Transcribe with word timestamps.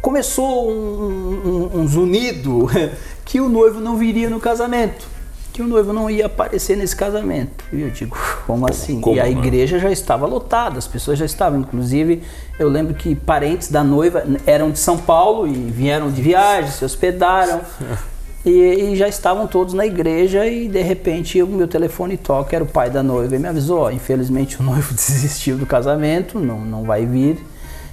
Começou 0.00 0.70
um, 0.70 1.70
um, 1.74 1.80
um 1.80 1.88
zunido 1.88 2.68
que 3.24 3.40
o 3.40 3.48
noivo 3.48 3.80
não 3.80 3.96
viria 3.96 4.30
no 4.30 4.40
casamento. 4.40 5.06
Que 5.52 5.60
o 5.60 5.66
noivo 5.66 5.92
não 5.92 6.08
ia 6.08 6.26
aparecer 6.26 6.76
nesse 6.76 6.94
casamento. 6.94 7.64
E 7.72 7.82
eu 7.82 7.90
digo, 7.90 8.16
como 8.46 8.68
assim? 8.68 9.00
como, 9.00 9.16
e 9.16 9.20
a 9.20 9.24
né? 9.24 9.30
igreja 9.30 9.78
já 9.78 9.90
estava 9.90 10.24
lotada, 10.24 10.78
as 10.78 10.86
pessoas 10.86 11.18
já 11.18 11.26
estavam. 11.26 11.60
Inclusive, 11.60 12.22
eu 12.58 12.68
lembro 12.68 12.94
que 12.94 13.14
parentes 13.16 13.68
da 13.68 13.82
noiva 13.82 14.24
eram 14.46 14.70
de 14.70 14.78
São 14.78 14.96
Paulo 14.96 15.48
e 15.48 15.52
vieram 15.52 16.10
de 16.12 16.22
viagem, 16.22 16.70
se 16.70 16.84
hospedaram. 16.84 17.60
E, 18.46 18.50
e 18.50 18.96
já 18.96 19.08
estavam 19.08 19.48
todos 19.48 19.74
na 19.74 19.84
igreja 19.84 20.46
e 20.46 20.68
de 20.68 20.80
repente 20.80 21.42
o 21.42 21.46
meu 21.46 21.66
telefone 21.66 22.16
toca, 22.16 22.54
era 22.54 22.64
o 22.64 22.68
pai 22.68 22.88
da 22.88 23.02
noiva 23.02 23.34
e 23.34 23.38
me 23.38 23.48
avisou, 23.48 23.80
ó, 23.80 23.90
infelizmente 23.90 24.60
o 24.60 24.62
noivo 24.64 24.94
desistiu 24.94 25.58
do 25.58 25.66
casamento, 25.66 26.38
não, 26.38 26.60
não 26.60 26.84
vai 26.84 27.04
vir. 27.04 27.44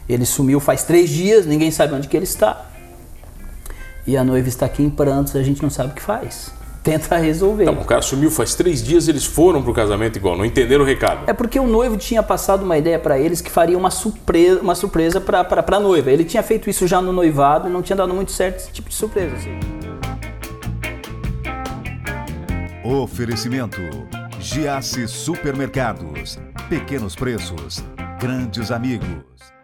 Ele 0.08 0.26
sumiu 0.26 0.60
faz 0.60 0.84
três 0.84 1.10
dias, 1.10 1.46
ninguém 1.46 1.72
sabe 1.72 1.94
onde 1.94 2.08
que 2.08 2.16
ele 2.16 2.26
está. 2.26 2.66
E 4.06 4.16
a 4.16 4.24
noiva 4.24 4.48
está 4.48 4.68
aqui 4.68 4.84
em 4.84 4.90
prantos, 4.90 5.36
a 5.36 5.42
gente 5.42 5.64
não 5.64 5.70
sabe 5.70 5.92
o 5.92 5.94
que 5.94 6.02
faz. 6.02 6.52
Tenta 6.84 7.18
resolver. 7.18 7.66
Tá, 7.66 7.72
o 7.72 7.84
cara 7.84 8.04
sumiu 8.04 8.30
faz 8.30 8.54
três 8.54 8.84
dias, 8.84 9.08
eles 9.08 9.26
foram 9.26 9.64
pro 9.64 9.74
casamento 9.74 10.18
igual, 10.18 10.38
não 10.38 10.46
entenderam 10.46 10.84
o 10.84 10.88
recado. 10.88 11.28
É 11.28 11.34
porque 11.34 11.60
o 11.60 11.66
noivo 11.66 11.98
tinha 11.98 12.22
passado 12.22 12.64
uma 12.64 12.78
ideia 12.78 13.00
para 13.00 13.18
eles 13.18 13.42
que 13.42 13.50
faria 13.50 13.76
uma 13.76 13.90
surpresa, 13.90 14.62
uma 14.62 14.76
surpresa 14.76 15.20
para 15.20 15.66
a 15.66 15.80
noiva. 15.80 16.12
Ele 16.12 16.24
tinha 16.24 16.44
feito 16.44 16.70
isso 16.70 16.86
já 16.86 17.02
no 17.02 17.12
noivado 17.12 17.68
e 17.68 17.72
não 17.72 17.82
tinha 17.82 17.96
dado 17.96 18.14
muito 18.14 18.32
certo 18.32 18.58
esse 18.58 18.72
tipo 18.72 18.90
de 18.90 18.96
surpresa. 18.96 19.36
assim. 19.36 19.58
Oferecimento: 22.84 23.82
Giasse 24.40 25.08
Supermercados. 25.08 26.38
Pequenos 26.70 27.16
preços, 27.16 27.84
grandes 28.20 28.70
amigos. 28.70 29.55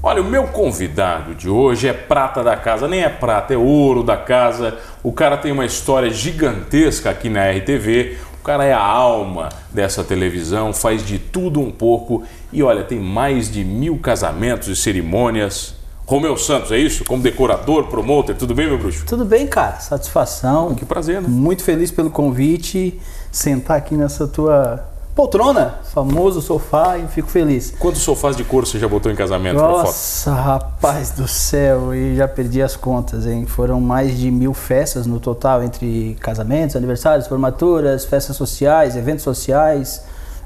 Olha, 0.00 0.22
o 0.22 0.24
meu 0.24 0.44
convidado 0.44 1.34
de 1.34 1.48
hoje 1.48 1.88
é 1.88 1.92
prata 1.92 2.42
da 2.42 2.56
casa, 2.56 2.86
nem 2.86 3.02
é 3.02 3.08
prata, 3.08 3.52
é 3.52 3.56
ouro 3.56 4.04
da 4.04 4.16
casa. 4.16 4.78
O 5.02 5.12
cara 5.12 5.36
tem 5.36 5.50
uma 5.50 5.64
história 5.64 6.08
gigantesca 6.08 7.10
aqui 7.10 7.28
na 7.28 7.50
RTV. 7.50 8.16
O 8.40 8.44
cara 8.44 8.64
é 8.64 8.72
a 8.72 8.80
alma 8.80 9.48
dessa 9.72 10.04
televisão, 10.04 10.72
faz 10.72 11.04
de 11.04 11.18
tudo 11.18 11.60
um 11.60 11.72
pouco 11.72 12.22
e 12.52 12.62
olha, 12.62 12.84
tem 12.84 13.00
mais 13.00 13.50
de 13.50 13.64
mil 13.64 13.98
casamentos 13.98 14.68
e 14.68 14.76
cerimônias. 14.76 15.74
Romeu 16.06 16.36
Santos, 16.36 16.70
é 16.70 16.78
isso? 16.78 17.04
Como 17.04 17.20
decorador, 17.20 17.88
promoter, 17.88 18.34
tudo 18.34 18.54
bem, 18.54 18.68
meu 18.68 18.78
bruxo? 18.78 19.04
Tudo 19.04 19.24
bem, 19.24 19.46
cara? 19.48 19.80
Satisfação. 19.80 20.74
Que 20.76 20.86
prazer, 20.86 21.20
né? 21.20 21.28
Muito 21.28 21.64
feliz 21.64 21.90
pelo 21.90 22.08
convite. 22.08 22.98
Sentar 23.30 23.76
aqui 23.76 23.96
nessa 23.96 24.26
tua 24.26 24.87
poltrona, 25.18 25.80
famoso 25.92 26.40
sofá, 26.40 26.96
e 26.96 27.08
fico 27.08 27.28
feliz. 27.28 27.74
Quantos 27.76 28.02
sofás 28.02 28.36
de 28.36 28.44
couro 28.44 28.64
você 28.64 28.78
já 28.78 28.86
botou 28.86 29.10
em 29.10 29.16
casamento? 29.16 29.56
Nossa, 29.56 30.32
rapaz 30.32 31.10
do 31.10 31.26
céu, 31.26 31.92
e 31.92 32.14
já 32.14 32.28
perdi 32.28 32.62
as 32.62 32.76
contas, 32.76 33.26
hein? 33.26 33.44
Foram 33.44 33.80
mais 33.80 34.16
de 34.16 34.30
mil 34.30 34.54
festas 34.54 35.08
no 35.08 35.18
total, 35.18 35.64
entre 35.64 36.16
casamentos, 36.20 36.76
aniversários, 36.76 37.26
formaturas, 37.26 38.04
festas 38.04 38.36
sociais, 38.36 38.94
eventos 38.94 39.24
sociais. 39.24 40.04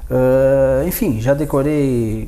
Ah, 0.09 0.83
enfim, 0.87 1.21
já 1.21 1.35
decorei, 1.35 2.27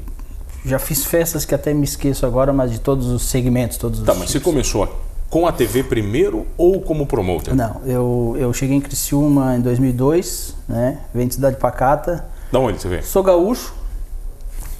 já 0.63 0.77
fiz 0.77 1.03
festas 1.03 1.45
que 1.45 1.55
até 1.55 1.73
me 1.73 1.83
esqueço 1.83 2.27
agora, 2.27 2.53
mas 2.53 2.69
de 2.71 2.79
todos 2.79 3.07
os 3.07 3.23
segmentos, 3.23 3.77
todos 3.77 4.01
os 4.01 4.05
Tá, 4.05 4.13
mas 4.13 4.29
você 4.29 4.39
começou 4.39 4.87
com 5.31 5.47
a 5.47 5.51
TV 5.51 5.83
primeiro 5.83 6.45
ou 6.55 6.79
como 6.79 7.07
promoter? 7.07 7.55
Não, 7.55 7.81
eu, 7.87 8.35
eu 8.37 8.53
cheguei 8.53 8.77
em 8.77 8.81
Criciúma 8.81 9.55
em 9.55 9.61
2002, 9.61 10.53
né? 10.69 10.99
Vem 11.11 11.27
de 11.27 11.33
Cidade 11.33 11.55
Pacata. 11.55 12.34
Da 12.55 12.59
onde 12.61 12.81
você 12.81 12.87
vem? 12.87 13.01
Sou 13.01 13.21
gaúcho, 13.21 13.73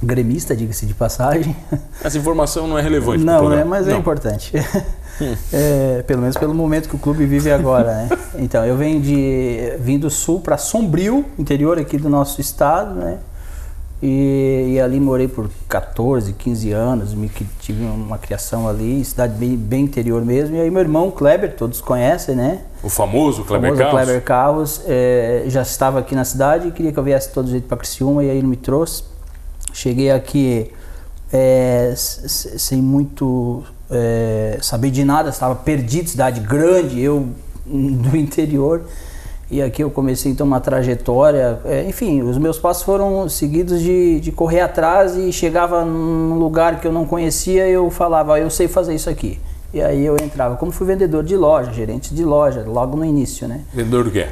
gremista, 0.02 0.56
diga-se 0.56 0.86
de 0.86 0.94
passagem. 0.94 1.54
Essa 2.02 2.18
informação 2.18 2.68
não 2.68 2.80
é 2.80 2.82
relevante 2.82 3.22
Não, 3.22 3.50
né? 3.50 3.66
Mas 3.66 3.86
é 3.86 3.92
Não. 3.92 4.00
importante. 4.00 4.54
É, 5.54 6.04
pelo 6.06 6.20
menos 6.20 6.36
pelo 6.36 6.54
momento 6.54 6.90
que 6.90 6.96
o 6.98 7.00
clube 7.00 7.26
vive 7.26 7.50
agora, 7.50 7.86
né? 7.86 8.10
Então, 8.38 8.66
eu 8.66 8.76
venho 8.76 9.00
de 9.00 9.74
vim 9.80 9.98
do 9.98 10.10
sul 10.10 10.42
para 10.42 10.58
Sombrio, 10.58 11.24
interior 11.40 11.80
aqui 11.80 11.98
do 11.98 12.10
nosso 12.10 12.42
estado, 12.42 12.96
né? 12.96 13.20
E, 14.04 14.74
e 14.74 14.80
ali 14.80 15.00
morei 15.00 15.28
por 15.28 15.50
14, 15.70 16.34
15 16.34 16.72
anos, 16.72 17.14
me, 17.14 17.32
tive 17.60 17.84
uma 17.86 18.18
criação 18.18 18.68
ali, 18.68 19.04
cidade 19.06 19.34
bem, 19.34 19.56
bem 19.56 19.86
interior 19.86 20.24
mesmo. 20.24 20.56
E 20.56 20.62
aí 20.62 20.70
meu 20.70 20.82
irmão 20.82 21.10
Kleber, 21.10 21.56
todos 21.56 21.80
conhecem, 21.82 22.36
né? 22.36 22.62
O 22.84 22.90
famoso 22.90 23.44
Kleber 23.44 23.72
famoso 23.72 23.82
Carlos? 23.82 24.04
Kleber 24.04 24.24
Carlos, 24.24 24.82
é, 24.86 25.46
já 25.48 25.62
estava 25.62 26.00
aqui 26.00 26.14
na 26.14 26.26
cidade 26.26 26.68
e 26.68 26.72
queria 26.72 26.92
que 26.92 27.00
eu 27.00 27.04
viesse 27.04 27.32
todo 27.32 27.50
jeito 27.50 27.68
para 27.68 27.78
Criciúma 27.78 28.24
e 28.24 28.30
aí 28.30 28.38
ele 28.38 28.48
me 28.48 28.58
trouxe. 28.58 29.04
Cheguei 29.74 30.12
aqui 30.12 30.72
é, 31.32 31.94
sem 31.96 32.82
muito 32.82 33.64
é, 33.90 34.60
saber 34.62 34.92
de 34.92 35.04
nada, 35.04 35.30
estava 35.30 35.56
perdido, 35.56 36.10
cidade 36.10 36.42
grande, 36.42 37.02
eu 37.02 37.28
do 37.66 38.16
interior. 38.16 38.84
E 39.50 39.62
aqui 39.62 39.84
eu 39.84 39.92
comecei 39.92 40.32
então 40.32 40.46
uma 40.48 40.60
trajetória, 40.60 41.60
é, 41.66 41.84
enfim, 41.88 42.24
os 42.24 42.38
meus 42.38 42.58
passos 42.58 42.82
foram 42.84 43.30
seguidos 43.30 43.80
de, 43.80 44.20
de 44.20 44.32
correr 44.32 44.62
atrás 44.62 45.16
e 45.16 45.32
chegava 45.32 45.86
num 45.86 46.40
lugar 46.40 46.80
que 46.82 46.88
eu 46.88 46.92
não 46.92 47.06
conhecia, 47.06 47.68
eu 47.68 47.92
falava, 47.92 48.34
"Ah, 48.36 48.40
eu 48.40 48.50
sei 48.50 48.68
fazer 48.68 48.96
isso 48.96 49.10
aqui. 49.10 49.40
E 49.72 49.82
aí 49.82 50.06
eu 50.06 50.16
entrava, 50.16 50.56
como 50.56 50.72
fui 50.72 50.88
vendedor 50.88 51.24
de 51.24 51.36
loja, 51.36 51.72
gerente 51.72 52.14
de 52.14 52.24
loja, 52.24 52.64
logo 52.66 52.98
no 52.98 53.06
início, 53.06 53.48
né? 53.48 53.62
Vendedor 53.74 54.06
do 54.06 54.12
quê? 54.12 54.26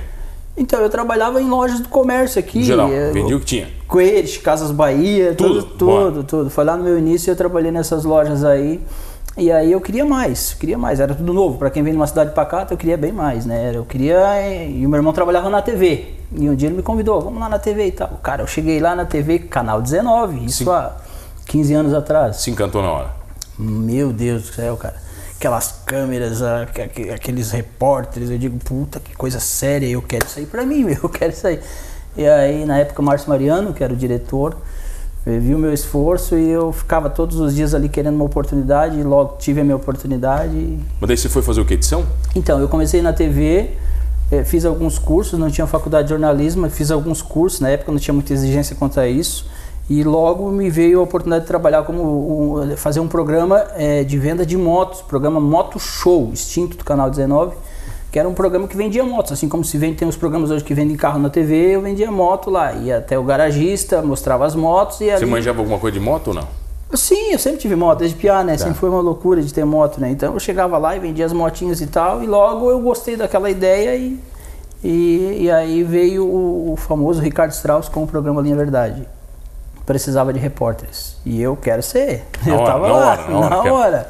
Então, 0.55 0.79
eu 0.79 0.89
trabalhava 0.89 1.41
em 1.41 1.49
lojas 1.49 1.79
do 1.79 1.89
comércio 1.89 2.39
aqui. 2.39 2.63
Geral, 2.63 2.87
vendia 3.11 3.35
o 3.35 3.39
que 3.39 3.45
tinha. 3.45 3.67
Coelhos, 3.87 4.37
Casas 4.37 4.69
Bahia, 4.71 5.33
Tudo, 5.33 5.63
tudo, 5.63 5.75
tudo, 5.77 6.23
tudo. 6.23 6.49
Foi 6.51 6.63
lá 6.63 6.77
no 6.77 6.83
meu 6.83 6.97
início, 6.97 7.31
eu 7.31 7.35
trabalhei 7.35 7.71
nessas 7.71 8.03
lojas 8.05 8.43
aí. 8.43 8.79
E 9.35 9.51
aí 9.51 9.71
eu 9.71 9.81
queria 9.81 10.05
mais, 10.05 10.53
queria 10.53 10.77
mais. 10.77 10.99
Era 10.99 11.15
tudo 11.15 11.33
novo. 11.33 11.57
Para 11.57 11.69
quem 11.71 11.81
vem 11.81 11.91
de 11.91 11.97
uma 11.97 12.05
cidade 12.05 12.33
pacata, 12.33 12.73
eu 12.73 12.77
queria 12.77 12.97
bem 12.97 13.11
mais, 13.11 13.45
né? 13.45 13.71
Eu 13.73 13.83
queria... 13.83 14.19
E 14.69 14.85
o 14.85 14.89
meu 14.89 14.97
irmão 14.97 15.11
trabalhava 15.11 15.49
na 15.49 15.61
TV. 15.61 16.13
E 16.35 16.49
um 16.49 16.55
dia 16.55 16.67
ele 16.67 16.77
me 16.77 16.83
convidou, 16.83 17.21
vamos 17.21 17.39
lá 17.39 17.49
na 17.49 17.59
TV 17.59 17.87
e 17.87 17.91
tal. 17.91 18.09
Cara, 18.21 18.41
eu 18.43 18.47
cheguei 18.47 18.79
lá 18.79 18.95
na 18.95 19.05
TV, 19.05 19.39
Canal 19.39 19.81
19, 19.81 20.45
isso 20.45 20.63
Sim. 20.63 20.69
há 20.69 20.93
15 21.45 21.73
anos 21.73 21.93
atrás. 21.93 22.37
Se 22.37 22.51
encantou 22.51 22.81
na 22.81 22.91
hora. 22.91 23.09
Meu 23.57 24.11
Deus 24.11 24.43
do 24.43 24.53
céu, 24.53 24.77
cara. 24.77 24.95
Aquelas 25.35 25.81
câmeras, 25.85 26.41
aqueles 26.41 27.51
repórteres, 27.51 28.29
eu 28.29 28.37
digo, 28.37 28.57
puta, 28.59 28.99
que 28.99 29.15
coisa 29.15 29.39
séria, 29.39 29.87
eu 29.87 30.01
quero 30.01 30.25
isso 30.25 30.39
aí 30.39 30.45
pra 30.45 30.65
mim, 30.65 30.87
eu 31.03 31.09
quero 31.09 31.33
isso 31.33 31.45
aí. 31.45 31.59
E 32.15 32.27
aí, 32.27 32.65
na 32.65 32.79
época, 32.79 33.01
o 33.01 33.05
Márcio 33.05 33.29
Mariano, 33.29 33.73
que 33.73 33.83
era 33.83 33.93
o 33.93 33.95
diretor, 33.95 34.57
viu 35.25 35.57
o 35.57 35.59
meu 35.59 35.73
esforço 35.73 36.35
e 36.37 36.49
eu 36.49 36.71
ficava 36.71 37.09
todos 37.09 37.39
os 37.39 37.55
dias 37.55 37.73
ali 37.73 37.87
querendo 37.89 38.15
uma 38.15 38.25
oportunidade, 38.25 38.99
e 38.99 39.03
logo 39.03 39.35
tive 39.39 39.61
a 39.61 39.63
minha 39.63 39.75
oportunidade. 39.75 40.77
Mas 40.99 41.07
daí 41.07 41.17
você 41.17 41.29
foi 41.29 41.41
fazer 41.41 41.61
o 41.61 41.65
que? 41.65 41.73
Edição? 41.75 42.03
Então, 42.35 42.59
eu 42.59 42.67
comecei 42.67 43.01
na 43.01 43.13
TV, 43.13 43.71
eh, 44.31 44.43
fiz 44.43 44.65
alguns 44.65 44.99
cursos, 44.99 45.39
não 45.39 45.49
tinha 45.49 45.65
faculdade 45.67 46.07
de 46.07 46.09
jornalismo, 46.09 46.69
fiz 46.69 46.91
alguns 46.91 47.21
cursos, 47.21 47.59
na 47.61 47.69
época 47.69 47.91
não 47.91 47.99
tinha 47.99 48.13
muita 48.13 48.33
exigência 48.33 48.75
quanto 48.75 48.99
a 48.99 49.07
isso. 49.07 49.45
E 49.89 50.01
logo 50.03 50.49
me 50.49 50.69
veio 50.69 50.99
a 50.99 51.03
oportunidade 51.03 51.43
de 51.43 51.47
trabalhar 51.47 51.83
como 51.83 52.61
um- 52.61 52.77
fazer 52.77 52.99
um 53.01 53.07
programa 53.07 53.63
eh, 53.75 54.03
de 54.03 54.17
venda 54.17 54.45
de 54.45 54.55
motos, 54.57 55.01
programa 55.01 55.39
Moto 55.41 55.77
Show, 55.79 56.31
extinto 56.33 56.77
do 56.77 56.83
canal 56.85 57.09
19, 57.09 57.53
que 58.13 58.19
era 58.19 58.29
um 58.29 58.33
programa 58.35 58.67
que 58.67 58.77
vendia 58.77 59.03
motos, 59.03 59.31
assim 59.31 59.49
como 59.49 59.63
se 59.63 59.75
vende, 59.75 59.95
tem 59.95 60.07
os 60.07 60.15
programas 60.15 60.51
hoje 60.51 60.63
que 60.63 60.75
vendem 60.75 60.95
carro 60.95 61.17
na 61.17 61.31
TV, 61.31 61.75
eu 61.75 61.81
vendia 61.81 62.11
moto 62.11 62.51
lá, 62.51 62.71
ia 62.71 62.99
até 62.99 63.17
o 63.17 63.23
garagista, 63.23 64.03
mostrava 64.03 64.45
as 64.45 64.53
motos 64.53 65.01
e 65.01 65.05
Você 65.05 65.11
ali... 65.13 65.25
manjava 65.25 65.57
alguma 65.57 65.79
coisa 65.79 65.97
de 65.97 66.05
moto 66.05 66.27
ou 66.27 66.35
não? 66.35 66.47
Sim, 66.93 67.31
eu 67.31 67.39
sempre 67.39 67.57
tive 67.57 67.75
moto, 67.75 67.97
desde 67.97 68.15
piá, 68.15 68.43
né? 68.43 68.55
Sempre 68.55 68.75
foi 68.75 68.87
uma 68.87 69.01
loucura 69.01 69.41
de 69.41 69.51
ter 69.51 69.65
moto, 69.65 69.99
né? 69.99 70.11
Então 70.11 70.31
eu 70.31 70.39
chegava 70.39 70.77
lá 70.77 70.95
e 70.95 70.99
vendia 70.99 71.25
as 71.25 71.33
motinhas 71.33 71.81
e 71.81 71.87
tal, 71.87 72.23
e 72.23 72.27
logo 72.27 72.69
eu 72.69 72.79
gostei 72.81 73.15
daquela 73.15 73.49
ideia 73.49 73.95
e, 73.95 74.19
e, 74.83 75.45
e 75.45 75.51
aí 75.51 75.81
veio 75.81 76.23
o, 76.23 76.73
o 76.73 76.75
famoso 76.75 77.19
Ricardo 77.19 77.49
Strauss 77.49 77.89
com 77.89 78.03
o 78.03 78.07
programa 78.07 78.43
Linha 78.43 78.55
Verdade. 78.55 79.07
Precisava 79.87 80.31
de 80.31 80.39
repórteres. 80.39 81.17
E 81.25 81.41
eu 81.41 81.55
quero 81.55 81.81
ser. 81.81 82.25
Na 82.45 82.53
eu 82.53 82.59
hora, 82.59 82.65
tava 82.71 82.87
na 82.87 82.93
lá, 82.93 83.11
hora, 83.11 83.27
na 83.27 83.39
hora, 83.39 83.49
na 83.49 83.73
hora. 83.73 84.07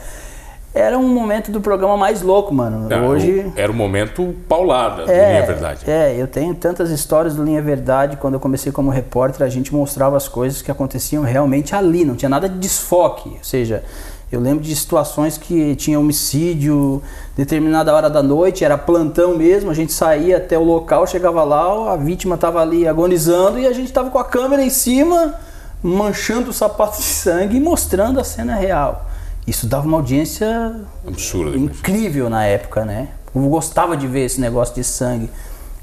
Era 0.73 0.97
um 0.97 1.07
momento 1.07 1.51
do 1.51 1.61
programa 1.61 1.95
mais 1.95 2.23
louco, 2.23 2.51
mano. 2.51 2.89
Não, 2.89 3.07
Hoje. 3.07 3.51
Era 3.55 3.71
o 3.71 3.75
momento 3.75 4.35
paulada 4.49 5.05
do 5.05 5.11
É, 5.11 5.33
Linha 5.33 5.45
Verdade. 5.45 5.89
É, 5.89 6.15
eu 6.17 6.27
tenho 6.27 6.55
tantas 6.55 6.89
histórias 6.89 7.35
do 7.35 7.43
Linha 7.43 7.61
Verdade. 7.61 8.17
Quando 8.17 8.33
eu 8.33 8.39
comecei 8.39 8.71
como 8.71 8.89
repórter, 8.89 9.45
a 9.45 9.49
gente 9.49 9.73
mostrava 9.73 10.17
as 10.17 10.27
coisas 10.27 10.63
que 10.63 10.71
aconteciam 10.71 11.21
realmente 11.23 11.75
ali, 11.75 12.03
não 12.03 12.15
tinha 12.15 12.29
nada 12.29 12.49
de 12.49 12.57
desfoque. 12.57 13.29
Ou 13.29 13.43
seja, 13.43 13.83
eu 14.31 14.39
lembro 14.39 14.63
de 14.63 14.75
situações 14.75 15.37
que 15.37 15.75
tinha 15.75 15.99
homicídio, 15.99 17.03
determinada 17.37 17.93
hora 17.93 18.09
da 18.09 18.23
noite, 18.23 18.65
era 18.65 18.75
plantão 18.75 19.37
mesmo, 19.37 19.69
a 19.69 19.75
gente 19.75 19.93
saía 19.93 20.37
até 20.37 20.57
o 20.57 20.63
local, 20.63 21.05
chegava 21.05 21.43
lá, 21.43 21.93
a 21.93 21.95
vítima 21.95 22.33
estava 22.33 22.59
ali 22.59 22.87
agonizando 22.87 23.59
e 23.59 23.67
a 23.67 23.73
gente 23.73 23.89
estava 23.89 24.09
com 24.09 24.17
a 24.17 24.23
câmera 24.23 24.63
em 24.63 24.71
cima, 24.71 25.35
manchando 25.83 26.49
o 26.49 26.53
sapato 26.53 26.97
de 26.97 27.03
sangue 27.03 27.57
e 27.57 27.59
mostrando 27.59 28.19
a 28.19 28.23
cena 28.23 28.55
real. 28.55 29.05
Isso 29.45 29.67
dava 29.67 29.85
uma 29.85 29.97
audiência 29.97 30.75
Absurdo. 31.05 31.57
incrível 31.57 32.29
na 32.29 32.45
época, 32.45 32.85
né? 32.85 33.09
Eu 33.35 33.41
gostava 33.43 33.97
de 33.97 34.07
ver 34.07 34.25
esse 34.25 34.39
negócio 34.39 34.73
de 34.75 34.83
sangue, 34.83 35.29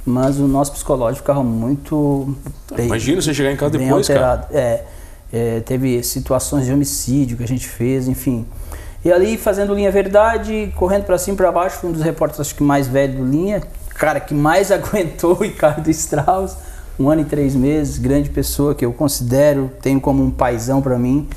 mas 0.04 0.38
o 0.38 0.46
nosso 0.46 0.72
psicológico 0.72 1.22
ficava 1.22 1.42
muito 1.42 2.34
bem, 2.74 2.86
Imagina 2.86 3.20
você 3.20 3.34
chegar 3.34 3.52
em 3.52 3.56
casa 3.56 3.76
depois, 3.76 4.06
cara. 4.06 4.30
alterado. 4.30 4.56
É, 4.56 4.84
é, 5.32 5.60
teve 5.60 6.02
situações 6.02 6.66
de 6.66 6.72
homicídio 6.72 7.36
que 7.36 7.44
a 7.44 7.48
gente 7.48 7.68
fez, 7.68 8.08
enfim. 8.08 8.46
E 9.04 9.12
ali 9.12 9.36
fazendo 9.36 9.74
linha 9.74 9.90
verdade, 9.90 10.72
correndo 10.76 11.04
para 11.04 11.18
cima 11.18 11.34
e 11.34 11.36
para 11.36 11.52
baixo, 11.52 11.86
um 11.86 11.92
dos 11.92 12.02
repórteres 12.02 12.40
acho 12.40 12.54
que 12.54 12.62
mais 12.62 12.86
velho 12.86 13.18
do 13.18 13.24
linha, 13.24 13.62
cara 13.94 14.20
que 14.20 14.34
mais 14.34 14.70
aguentou 14.72 15.32
o 15.32 15.42
Ricardo 15.42 15.88
Strauss, 15.90 16.56
um 16.98 17.08
ano 17.08 17.22
e 17.22 17.24
três 17.24 17.54
meses, 17.54 17.98
grande 17.98 18.28
pessoa 18.28 18.74
que 18.74 18.84
eu 18.84 18.92
considero, 18.92 19.70
tenho 19.80 20.00
como 20.00 20.22
um 20.22 20.30
paizão 20.30 20.82
para 20.82 20.98
mim. 20.98 21.28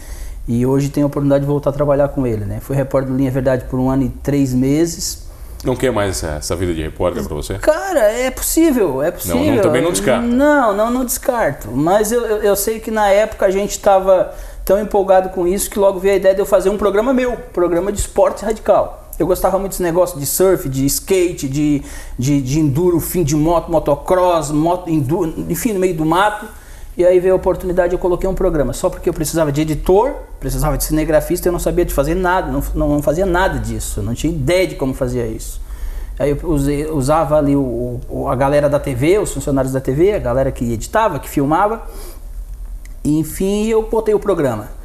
E 0.48 0.66
hoje 0.66 0.90
tenho 0.90 1.06
a 1.06 1.07
oportunidade 1.07 1.42
de 1.42 1.48
voltar 1.48 1.69
a 1.69 1.74
trabalhar 1.74 2.10
com 2.10 2.28
ele, 2.28 2.44
né? 2.45 2.60
Fui 2.60 2.75
repórter 2.75 3.12
do 3.12 3.18
Linha 3.18 3.31
Verdade 3.31 3.66
por 3.69 3.80
um 3.80 3.90
ano 3.90 4.04
e 4.04 4.10
três 4.10 4.54
meses. 4.54 5.24
Não 5.63 5.78
quer 5.78 5.92
mais 5.92 6.22
essa 6.22 6.56
vida 6.57 6.74
de 6.74 6.81
repórter 6.81 7.24
para 7.24 7.34
você? 7.34 7.54
Cara, 7.56 8.12
é 8.12 8.30
possível, 8.30 9.01
é 9.01 9.12
possível. 9.12 9.38
Não, 9.38 9.56
não, 9.56 9.62
também 9.62 9.81
não 9.81 9.92
descarto. 9.92 10.28
Não, 10.28 10.75
não, 10.75 10.92
não 10.92 11.06
descarto. 11.06 11.72
Mas 11.72 12.12
eu, 12.12 12.25
eu, 12.25 12.38
eu 12.44 12.56
sei 12.57 12.81
que 12.81 12.92
na 12.92 13.07
época 13.07 13.45
a 13.45 13.50
gente 13.50 13.72
estava 13.72 14.34
tão 14.66 14.81
empolgado 14.81 15.30
com 15.30 15.48
isso 15.48 15.69
que 15.69 15.80
logo 15.80 16.00
veio 16.00 16.16
a 16.16 16.18
ideia 16.18 16.36
de 16.36 16.42
eu 16.42 16.45
fazer 16.45 16.69
um 16.69 16.78
programa 16.78 17.13
meu, 17.13 17.38
programa 17.54 17.94
de 17.94 18.00
esporte 18.00 18.44
radical. 18.44 19.04
Eu 19.18 19.25
gostava 19.25 19.57
muito 19.57 19.72
desse 19.72 19.84
negócio 19.84 20.19
de 20.19 20.25
surf, 20.25 20.68
de 20.68 20.86
skate, 20.86 21.48
de, 21.48 21.81
de, 22.19 22.42
de 22.42 22.60
enduro, 22.60 23.00
fim 23.00 23.24
de 23.24 23.36
moto, 23.36 23.72
motocross, 23.72 24.51
moto, 24.51 24.90
enduro, 24.90 25.34
enfim, 25.50 25.72
no 25.72 25.80
meio 25.80 25.95
do 25.95 26.06
mato. 26.06 26.45
E 26.95 27.06
aí 27.06 27.19
veio 27.19 27.34
a 27.34 27.38
oportunidade, 27.38 27.94
eu 27.94 28.00
coloquei 28.00 28.30
um 28.30 28.36
programa. 28.36 28.72
Só 28.74 28.90
porque 28.90 29.10
eu 29.10 29.13
precisava 29.13 29.51
de 29.51 29.62
editor, 29.62 30.13
precisava 30.40 30.78
de 30.78 30.84
cinegrafista, 30.84 31.48
eu 31.48 31.51
não 31.51 31.60
sabia 31.60 31.86
de 31.86 31.94
fazer 31.94 32.16
nada, 32.16 32.51
não, 32.51 32.88
não 32.88 33.01
fazia 33.01 33.25
nada 33.25 33.60
disso, 33.60 34.01
não 34.01 34.13
tinha 34.13 34.31
ideia 34.31 34.68
de 34.68 34.75
como 34.75 34.94
fazia 34.94 35.25
isso. 35.25 35.60
Aí 36.19 36.30
eu 36.30 36.38
usei, 36.44 36.86
usava 36.86 37.38
ali 37.38 37.56
o, 37.56 38.00
o, 38.07 38.28
a 38.30 38.36
galera 38.36 38.69
da 38.69 38.80
TV, 38.80 39.18
os 39.18 39.34
funcionários 39.34 39.74
da 39.74 39.81
TV, 39.81 40.13
a 40.13 40.19
galera 40.19 40.51
que 40.51 40.72
editava, 40.72 41.18
que 41.19 41.28
filmava. 41.28 41.81
E, 43.04 43.18
enfim, 43.18 43.66
eu 43.66 43.81
botei 43.90 44.13
o 44.13 44.19
programa 44.19 44.82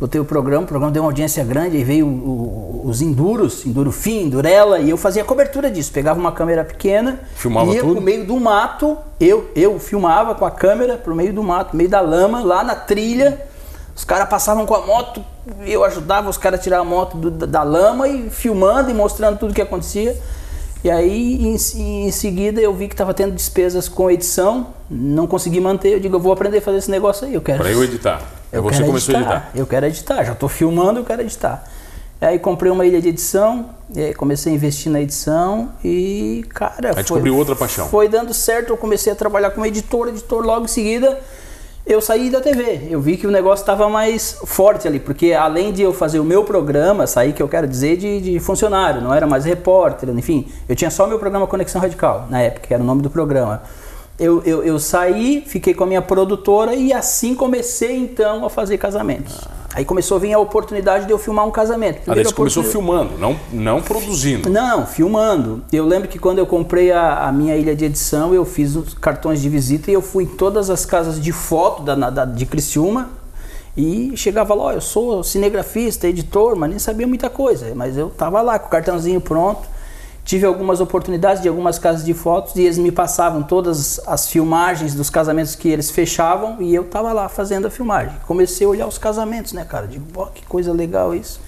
botei 0.00 0.20
o 0.20 0.24
programa, 0.24 0.62
o 0.62 0.66
programa 0.66 0.92
deu 0.92 1.02
uma 1.02 1.08
audiência 1.08 1.42
grande, 1.44 1.76
aí 1.76 1.84
veio 1.84 2.06
o, 2.06 2.82
os 2.84 3.02
enduros, 3.02 3.66
enduro 3.66 3.90
fim, 3.90 4.22
endurela, 4.24 4.78
e 4.78 4.90
eu 4.90 4.96
fazia 4.96 5.24
cobertura 5.24 5.70
disso. 5.70 5.92
Pegava 5.92 6.18
uma 6.18 6.32
câmera 6.32 6.64
pequena, 6.64 7.20
filmava 7.34 7.72
ia 7.72 7.80
tudo? 7.80 7.94
pro 7.94 8.02
meio 8.02 8.26
do 8.26 8.38
mato, 8.38 8.96
eu, 9.18 9.50
eu 9.56 9.78
filmava 9.80 10.34
com 10.34 10.44
a 10.44 10.50
câmera 10.50 10.96
pro 10.96 11.14
meio 11.14 11.32
do 11.32 11.42
mato, 11.42 11.76
meio 11.76 11.88
da 11.88 12.00
lama, 12.00 12.40
lá 12.40 12.62
na 12.62 12.76
trilha. 12.76 13.46
Os 13.94 14.04
caras 14.04 14.28
passavam 14.28 14.64
com 14.64 14.76
a 14.76 14.86
moto, 14.86 15.24
eu 15.66 15.82
ajudava 15.84 16.30
os 16.30 16.36
caras 16.36 16.60
a 16.60 16.62
tirar 16.62 16.78
a 16.78 16.84
moto 16.84 17.16
do, 17.16 17.30
da, 17.32 17.46
da, 17.46 17.62
lama 17.64 18.06
e 18.06 18.30
filmando 18.30 18.90
e 18.90 18.94
mostrando 18.94 19.38
tudo 19.38 19.50
o 19.50 19.54
que 19.54 19.60
acontecia. 19.60 20.16
E 20.84 20.88
aí, 20.88 21.44
em, 21.44 21.56
em 22.06 22.10
seguida, 22.12 22.60
eu 22.60 22.72
vi 22.72 22.86
que 22.86 22.94
estava 22.94 23.12
tendo 23.12 23.34
despesas 23.34 23.88
com 23.88 24.08
edição, 24.08 24.68
não 24.88 25.26
consegui 25.26 25.60
manter. 25.60 25.94
Eu 25.94 25.98
digo, 25.98 26.14
eu 26.14 26.20
vou 26.20 26.32
aprender 26.32 26.58
a 26.58 26.62
fazer 26.62 26.78
esse 26.78 26.90
negócio 26.92 27.26
aí. 27.26 27.34
Eu 27.34 27.40
quero. 27.40 27.58
Para 27.58 27.72
eu 27.72 27.82
editar. 27.82 28.37
Eu 28.52 28.62
Você 28.62 28.82
começou 28.82 29.14
editar, 29.14 29.30
a 29.30 29.36
editar. 29.36 29.50
Eu 29.54 29.66
quero 29.66 29.86
editar, 29.86 30.24
já 30.24 30.32
estou 30.32 30.48
filmando, 30.48 31.00
eu 31.00 31.04
quero 31.04 31.22
editar. 31.22 31.64
Aí 32.20 32.38
comprei 32.38 32.72
uma 32.72 32.84
ilha 32.84 33.00
de 33.00 33.08
edição, 33.08 33.70
comecei 34.16 34.52
a 34.52 34.56
investir 34.56 34.90
na 34.90 35.00
edição 35.00 35.70
e, 35.84 36.44
cara, 36.48 36.88
aí 36.88 36.94
foi, 36.94 37.02
descobriu 37.02 37.36
outra 37.36 37.54
paixão. 37.54 37.88
Foi 37.88 38.08
dando 38.08 38.34
certo, 38.34 38.70
eu 38.70 38.76
comecei 38.76 39.12
a 39.12 39.16
trabalhar 39.16 39.50
como 39.50 39.64
editor, 39.64 40.08
editor 40.08 40.44
logo 40.44 40.64
em 40.64 40.68
seguida 40.68 41.20
eu 41.88 42.02
saí 42.02 42.28
da 42.28 42.38
TV. 42.38 42.86
Eu 42.90 43.00
vi 43.00 43.16
que 43.16 43.26
o 43.26 43.30
negócio 43.30 43.62
estava 43.62 43.88
mais 43.88 44.38
forte 44.44 44.86
ali, 44.86 45.00
porque 45.00 45.32
além 45.32 45.72
de 45.72 45.80
eu 45.80 45.92
fazer 45.92 46.20
o 46.20 46.24
meu 46.24 46.44
programa, 46.44 47.06
saí 47.06 47.32
que 47.32 47.42
eu 47.42 47.48
quero 47.48 47.66
dizer 47.66 47.96
de, 47.96 48.20
de, 48.20 48.38
funcionário, 48.38 49.00
não 49.00 49.12
era 49.14 49.26
mais 49.26 49.46
repórter, 49.46 50.10
enfim, 50.10 50.46
eu 50.68 50.76
tinha 50.76 50.90
só 50.90 51.06
o 51.06 51.08
meu 51.08 51.18
programa 51.18 51.46
Conexão 51.46 51.80
Radical, 51.80 52.26
na 52.28 52.42
época, 52.42 52.66
que 52.66 52.74
era 52.74 52.82
o 52.82 52.86
nome 52.86 53.00
do 53.00 53.08
programa 53.08 53.62
eu, 54.18 54.42
eu, 54.42 54.64
eu, 54.64 54.78
saí, 54.78 55.44
fiquei 55.46 55.72
com 55.72 55.84
a 55.84 55.86
minha 55.86 56.02
produtora 56.02 56.74
e 56.74 56.92
assim 56.92 57.34
comecei 57.34 57.96
então 57.96 58.44
a 58.44 58.50
fazer 58.50 58.76
casamentos. 58.76 59.38
Ah. 59.46 59.58
Aí 59.74 59.84
começou 59.84 60.16
a 60.16 60.20
vir 60.20 60.32
a 60.32 60.38
oportunidade 60.40 61.06
de 61.06 61.12
eu 61.12 61.18
filmar 61.18 61.46
um 61.46 61.52
casamento. 61.52 62.00
Ah, 62.10 62.14
você 62.14 62.32
começou 62.32 62.64
filmando, 62.64 63.16
não, 63.16 63.38
não 63.52 63.80
produzindo. 63.80 64.50
Não, 64.50 64.86
filmando. 64.86 65.62
Eu 65.72 65.86
lembro 65.86 66.08
que 66.08 66.18
quando 66.18 66.38
eu 66.38 66.46
comprei 66.46 66.90
a, 66.90 67.28
a, 67.28 67.32
minha 67.32 67.54
ilha 67.54 67.76
de 67.76 67.84
edição, 67.84 68.34
eu 68.34 68.44
fiz 68.44 68.74
os 68.74 68.94
cartões 68.94 69.40
de 69.40 69.48
visita 69.48 69.90
e 69.90 69.94
eu 69.94 70.02
fui 70.02 70.24
em 70.24 70.26
todas 70.26 70.68
as 70.68 70.84
casas 70.84 71.20
de 71.20 71.30
foto 71.30 71.82
da, 71.82 71.94
da 71.94 72.24
de 72.24 72.44
Criciúma 72.44 73.10
e 73.76 74.16
chegava 74.16 74.52
lá, 74.52 74.64
oh, 74.64 74.72
eu 74.72 74.80
sou 74.80 75.22
cinegrafista, 75.22 76.08
editor, 76.08 76.56
mas 76.56 76.70
nem 76.70 76.78
sabia 76.80 77.06
muita 77.06 77.30
coisa. 77.30 77.72
Mas 77.76 77.96
eu 77.96 78.10
tava 78.10 78.40
lá 78.40 78.58
com 78.58 78.66
o 78.66 78.70
cartãozinho 78.70 79.20
pronto 79.20 79.77
tive 80.28 80.44
algumas 80.44 80.78
oportunidades 80.78 81.40
de 81.42 81.48
algumas 81.48 81.78
casas 81.78 82.04
de 82.04 82.12
fotos 82.12 82.54
e 82.54 82.60
eles 82.60 82.76
me 82.76 82.92
passavam 82.92 83.42
todas 83.42 83.98
as 84.06 84.28
filmagens 84.28 84.94
dos 84.94 85.08
casamentos 85.08 85.54
que 85.54 85.70
eles 85.70 85.90
fechavam 85.90 86.60
e 86.60 86.74
eu 86.74 86.84
tava 86.84 87.14
lá 87.14 87.30
fazendo 87.30 87.66
a 87.66 87.70
filmagem. 87.70 88.14
Comecei 88.26 88.66
a 88.66 88.68
olhar 88.68 88.86
os 88.86 88.98
casamentos, 88.98 89.54
né, 89.54 89.64
cara? 89.64 89.86
Digo, 89.86 90.04
pô, 90.12 90.26
que 90.26 90.44
coisa 90.44 90.70
legal 90.70 91.14
isso. 91.14 91.40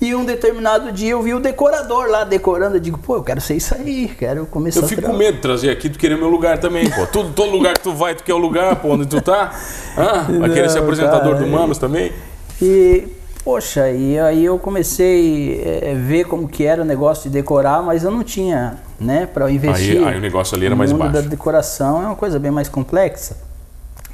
E 0.00 0.14
um 0.14 0.24
determinado 0.24 0.92
dia 0.92 1.10
eu 1.10 1.22
vi 1.22 1.34
o 1.34 1.40
decorador 1.40 2.06
lá 2.06 2.22
decorando. 2.22 2.76
Eu 2.76 2.80
digo, 2.80 2.98
pô, 2.98 3.16
eu 3.16 3.22
quero 3.24 3.40
ser 3.40 3.56
isso 3.56 3.74
aí, 3.74 4.06
quero 4.16 4.46
começar 4.46 4.78
Eu 4.78 4.86
fico 4.86 5.02
com 5.02 5.12
medo 5.12 5.34
de 5.34 5.40
trazer 5.40 5.70
aqui, 5.70 5.90
tu 5.90 5.98
querer 5.98 6.16
meu 6.16 6.28
lugar 6.28 6.58
também, 6.58 6.88
pô. 6.88 7.04
Tudo, 7.06 7.32
todo 7.32 7.50
lugar 7.50 7.74
que 7.74 7.80
tu 7.80 7.92
vai, 7.92 8.14
tu 8.14 8.22
quer 8.22 8.34
o 8.34 8.38
lugar, 8.38 8.76
pô, 8.76 8.90
onde 8.90 9.06
tu 9.06 9.20
tá. 9.20 9.52
Ah, 9.96 10.26
vai 10.38 10.50
querer 10.50 10.70
ser 10.70 10.78
apresentador 10.78 11.32
cara, 11.32 11.44
do 11.44 11.50
Manos 11.50 11.78
também? 11.78 12.12
E 12.60 13.08
Poxa, 13.44 13.90
e 13.90 14.18
aí 14.20 14.44
eu 14.44 14.56
comecei 14.56 15.82
a 15.82 15.88
é, 15.88 15.94
ver 15.94 16.24
como 16.24 16.46
que 16.46 16.64
era 16.64 16.82
o 16.82 16.84
negócio 16.84 17.28
de 17.28 17.30
decorar, 17.30 17.82
mas 17.82 18.04
eu 18.04 18.10
não 18.10 18.22
tinha, 18.22 18.78
né, 19.00 19.26
para 19.26 19.50
investir. 19.50 19.98
Aí, 19.98 20.04
aí, 20.04 20.18
o 20.18 20.20
negócio 20.20 20.56
ali 20.56 20.66
era 20.66 20.76
mais 20.76 20.92
baixo. 20.92 21.12
da 21.12 21.20
decoração 21.22 22.02
é 22.02 22.06
uma 22.06 22.14
coisa 22.14 22.38
bem 22.38 22.52
mais 22.52 22.68
complexa. 22.68 23.36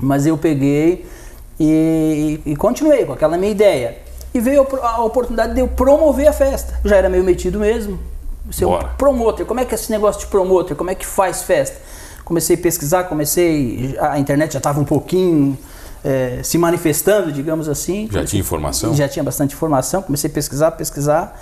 Mas 0.01 0.25
eu 0.25 0.39
peguei 0.39 1.05
e, 1.61 2.41
e 2.47 2.57
continuei 2.57 3.05
com 3.05 3.13
aquela 3.13 3.37
minha 3.37 3.51
ideia. 3.51 3.99
E 4.33 4.41
veio 4.41 4.67
a 4.83 5.03
oportunidade 5.03 5.55
de 5.55 5.61
eu 5.61 5.69
promover 5.69 6.29
a 6.29 6.33
festa. 6.33 6.79
Eu 6.83 6.89
já 6.89 6.97
era 6.97 7.09
meio 7.09 7.25
metido 7.25 7.59
mesmo. 7.59 7.99
Ser 8.51 8.65
um 8.65 8.79
promotor. 8.97 9.45
Como 9.45 9.61
é 9.61 9.65
que 9.65 9.73
é 9.73 9.75
esse 9.75 9.91
negócio 9.91 10.23
de 10.23 10.29
promotor? 10.29 10.75
Como 10.77 10.91
é 10.91 10.95
que 10.95 11.05
faz 11.05 11.43
festa? 11.43 11.79
Comecei 12.25 12.57
a 12.57 12.59
pesquisar, 12.59 13.05
comecei. 13.05 13.97
A 14.01 14.19
internet 14.19 14.53
já 14.53 14.59
estava 14.59 14.81
um 14.81 14.85
pouquinho 14.85 15.59
é, 16.05 16.41
se 16.43 16.59
manifestando, 16.59 17.33
digamos 17.33 17.69
assim. 17.69 18.09
Já 18.11 18.25
tinha 18.25 18.41
informação? 18.41 18.95
Já 18.95 19.09
tinha 19.09 19.23
bastante 19.23 19.55
informação. 19.55 20.03
Comecei 20.03 20.31
a 20.31 20.33
pesquisar, 20.33 20.71
pesquisar. 20.73 21.41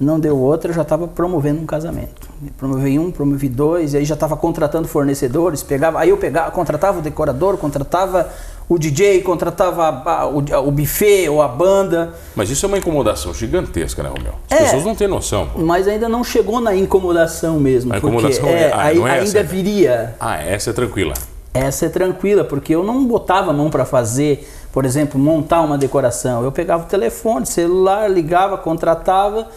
Não 0.00 0.20
deu 0.20 0.38
outra, 0.38 0.70
eu 0.70 0.74
já 0.74 0.82
estava 0.82 1.08
promovendo 1.08 1.60
um 1.60 1.66
casamento. 1.66 2.28
Promovi 2.56 2.96
um, 3.00 3.10
promovi 3.10 3.48
dois, 3.48 3.94
e 3.94 3.96
aí 3.96 4.04
já 4.04 4.14
estava 4.14 4.36
contratando 4.36 4.86
fornecedores. 4.86 5.64
Pegava, 5.64 5.98
aí 5.98 6.10
eu 6.10 6.16
pegava, 6.16 6.52
contratava 6.52 7.00
o 7.00 7.02
decorador, 7.02 7.56
contratava 7.56 8.30
o 8.68 8.78
DJ, 8.78 9.22
contratava 9.22 9.88
a, 9.88 10.26
o, 10.26 10.38
o, 10.38 10.70
buffet 10.70 11.28
ou 11.28 11.42
a 11.42 11.48
banda. 11.48 12.14
Mas 12.36 12.48
isso 12.48 12.64
é 12.64 12.68
uma 12.68 12.78
incomodação 12.78 13.34
gigantesca, 13.34 14.00
né, 14.04 14.08
Romeu? 14.08 14.34
As 14.48 14.58
é, 14.58 14.64
pessoas 14.64 14.84
não 14.84 14.94
têm 14.94 15.08
noção. 15.08 15.48
Pô. 15.48 15.62
Mas 15.62 15.88
ainda 15.88 16.08
não 16.08 16.22
chegou 16.22 16.60
na 16.60 16.76
incomodação 16.76 17.58
mesmo. 17.58 17.92
A 17.92 17.98
incomodação 17.98 18.44
porque, 18.44 18.54
é, 18.54 18.72
ah, 18.72 18.82
aí, 18.82 18.98
é 19.00 19.10
ainda 19.10 19.40
essa. 19.40 19.42
viria. 19.42 20.14
Ah, 20.20 20.36
essa 20.40 20.70
é 20.70 20.72
tranquila. 20.72 21.14
Essa 21.58 21.86
é 21.86 21.88
tranquila, 21.88 22.44
porque 22.44 22.72
eu 22.72 22.84
não 22.84 23.04
botava 23.04 23.50
a 23.50 23.52
mão 23.52 23.68
para 23.68 23.84
fazer, 23.84 24.48
por 24.72 24.84
exemplo, 24.84 25.18
montar 25.18 25.60
uma 25.60 25.76
decoração. 25.76 26.44
Eu 26.44 26.52
pegava 26.52 26.84
o 26.84 26.86
telefone, 26.86 27.46
celular, 27.46 28.08
ligava, 28.08 28.56
contratava, 28.56 29.48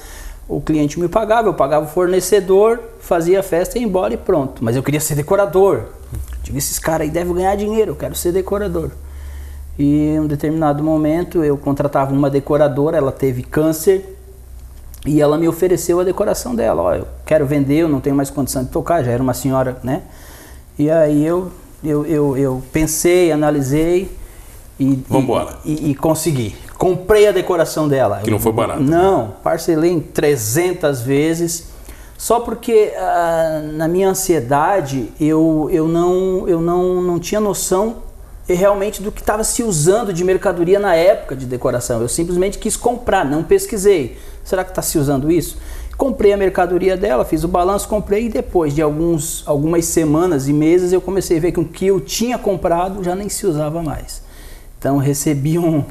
o 0.50 0.60
cliente 0.60 1.00
me 1.00 1.08
pagava, 1.08 1.48
eu 1.48 1.54
pagava 1.54 1.86
o 1.86 1.88
fornecedor, 1.88 2.80
fazia 3.00 3.40
a 3.40 3.44
festa 3.44 3.78
e 3.78 3.82
ia 3.82 3.88
embora 3.88 4.16
e 4.16 4.18
pronto. 4.18 4.64
Mas 4.64 4.76
eu 4.76 4.82
queria 4.82 5.00
ser 5.00 5.14
decorador. 5.14 5.84
Digo, 6.42 6.58
esses 6.58 6.80
caras 6.80 7.06
aí 7.06 7.14
devem 7.14 7.36
ganhar 7.36 7.56
dinheiro, 7.56 7.92
eu 7.92 7.96
quero 7.96 8.16
ser 8.16 8.32
decorador. 8.32 8.90
E 9.78 10.08
em 10.08 10.20
um 10.22 10.28
determinado 10.28 10.84
momento 10.84 11.44
eu 11.44 11.56
contratava 11.56 12.12
uma 12.12 12.32
decoradora, 12.32 12.98
ela 12.98 13.12
teve 13.12 13.44
câncer 13.44 14.18
e 15.06 15.22
ela 15.22 15.38
me 15.38 15.48
ofereceu 15.48 16.00
a 16.00 16.04
decoração 16.04 16.56
dela. 16.56 16.82
Ó, 16.82 16.96
eu 16.96 17.08
quero 17.28 17.46
vender, 17.46 17.78
eu 17.78 17.88
não 17.88 18.02
tenho 18.02 18.16
mais 18.16 18.32
condição 18.32 18.64
de 18.64 18.72
tocar, 18.72 19.04
já 19.04 19.12
era 19.12 19.22
uma 19.22 19.36
senhora, 19.36 19.78
né? 19.84 20.02
E 20.80 20.90
aí 20.90 21.24
eu 21.24 21.52
eu, 21.84 22.06
eu, 22.06 22.38
eu 22.38 22.64
pensei, 22.72 23.32
analisei 23.32 24.10
e, 24.80 25.04
e, 25.66 25.92
e, 25.92 25.96
consegui. 25.96 26.56
Comprei 26.78 27.28
a 27.28 27.32
decoração 27.32 27.88
dela. 27.88 28.22
Que 28.24 28.32
não 28.32 28.40
foi 28.40 28.52
barato. 28.52 28.82
Não, 28.82 29.36
parcelei 29.44 29.92
em 29.92 30.00
300 30.00 31.02
vezes. 31.02 31.72
Só 32.18 32.40
porque 32.40 32.94
ah, 32.98 33.62
na 33.74 33.88
minha 33.88 34.10
ansiedade 34.10 35.12
eu, 35.20 35.68
eu, 35.72 35.88
não, 35.88 36.48
eu 36.48 36.62
não, 36.62 37.02
não 37.02 37.20
tinha 37.20 37.42
noção 37.42 37.98
realmente 38.48 39.02
do 39.02 39.12
que 39.12 39.22
estava 39.22 39.44
se 39.44 39.64
usando 39.64 40.14
de 40.14 40.24
mercadoria 40.24 40.80
na 40.80 40.96
época 40.96 41.36
de 41.36 41.46
decoração. 41.46 42.02
Eu 42.02 42.08
simplesmente 42.08 42.58
quis 42.58 42.76
comprar, 42.76 43.26
não 43.26 43.44
pesquisei. 43.44 44.18
Será 44.44 44.64
que 44.64 44.72
está 44.72 44.82
se 44.82 44.98
usando 44.98 45.32
isso? 45.32 45.58
Comprei 46.02 46.34
a 46.34 46.38
mercadoria 46.38 46.98
dela, 46.98 47.24
fiz 47.24 47.44
o 47.44 47.48
balanço, 47.48 47.88
comprei 47.88 48.26
e 48.26 48.30
depois 48.30 48.74
de 48.74 48.82
alguns, 48.82 49.44
algumas 49.46 49.86
semanas 49.86 50.48
e 50.48 50.52
meses 50.52 50.92
eu 50.92 51.00
comecei 51.00 51.38
a 51.38 51.40
ver 51.40 51.52
que 51.52 51.60
o 51.60 51.64
que 51.64 51.86
eu 51.86 52.02
tinha 52.02 52.40
comprado 52.40 53.04
já 53.04 53.14
nem 53.14 53.30
se 53.30 53.46
usava 53.46 53.84
mais. 53.84 54.24
Então 54.80 54.98
recebi 54.98 55.60
um, 55.60 55.84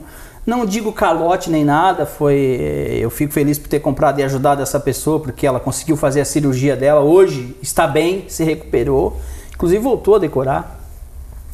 não 0.44 0.66
digo 0.66 0.92
calote 0.92 1.48
nem 1.48 1.64
nada, 1.64 2.06
foi 2.06 2.98
eu 3.00 3.08
fico 3.08 3.32
feliz 3.32 3.56
por 3.56 3.68
ter 3.68 3.78
comprado 3.78 4.18
e 4.18 4.24
ajudado 4.24 4.60
essa 4.60 4.80
pessoa 4.80 5.20
porque 5.20 5.46
ela 5.46 5.60
conseguiu 5.60 5.96
fazer 5.96 6.22
a 6.22 6.24
cirurgia 6.24 6.74
dela. 6.74 7.02
Hoje 7.02 7.56
está 7.62 7.86
bem, 7.86 8.24
se 8.26 8.42
recuperou, 8.42 9.16
inclusive 9.54 9.80
voltou 9.80 10.16
a 10.16 10.18
decorar. 10.18 10.79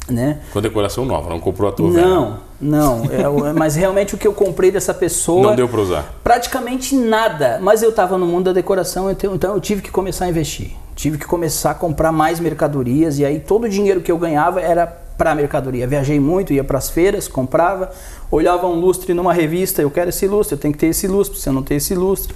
Né? 0.09 0.39
Com 0.51 0.61
decoração 0.61 1.05
nova, 1.05 1.29
não 1.29 1.39
comprou 1.39 1.69
a 1.69 1.71
tua 1.71 1.89
Não, 1.89 2.39
não. 2.59 3.03
É, 3.05 3.53
mas 3.53 3.75
realmente 3.75 4.15
o 4.15 4.17
que 4.17 4.27
eu 4.27 4.33
comprei 4.33 4.71
dessa 4.71 4.93
pessoa. 4.93 5.49
Não 5.49 5.55
deu 5.55 5.67
para 5.67 5.81
usar. 5.81 6.15
Praticamente 6.23 6.95
nada. 6.95 7.59
Mas 7.61 7.83
eu 7.83 7.89
estava 7.89 8.17
no 8.17 8.25
mundo 8.25 8.45
da 8.45 8.53
decoração, 8.53 9.11
então 9.11 9.53
eu 9.53 9.59
tive 9.59 9.81
que 9.81 9.91
começar 9.91 10.25
a 10.25 10.29
investir. 10.29 10.71
Tive 10.95 11.17
que 11.17 11.25
começar 11.25 11.71
a 11.71 11.75
comprar 11.75 12.11
mais 12.11 12.39
mercadorias 12.39 13.19
e 13.19 13.25
aí 13.25 13.39
todo 13.39 13.65
o 13.65 13.69
dinheiro 13.69 14.01
que 14.01 14.11
eu 14.11 14.17
ganhava 14.17 14.59
era 14.59 14.87
para 15.17 15.33
mercadoria. 15.35 15.87
Viajei 15.87 16.19
muito, 16.19 16.53
ia 16.53 16.63
para 16.63 16.77
as 16.77 16.89
feiras, 16.89 17.27
comprava, 17.27 17.91
olhava 18.31 18.67
um 18.67 18.79
lustre 18.79 19.13
numa 19.13 19.33
revista, 19.33 19.81
eu 19.81 19.91
quero 19.91 20.09
esse 20.09 20.27
lustre, 20.27 20.55
eu 20.55 20.59
tenho 20.59 20.73
que 20.73 20.79
ter 20.79 20.87
esse 20.87 21.07
lustre, 21.07 21.39
se 21.39 21.49
eu 21.49 21.53
não 21.53 21.63
ter 21.63 21.75
esse 21.75 21.93
lustre. 21.95 22.33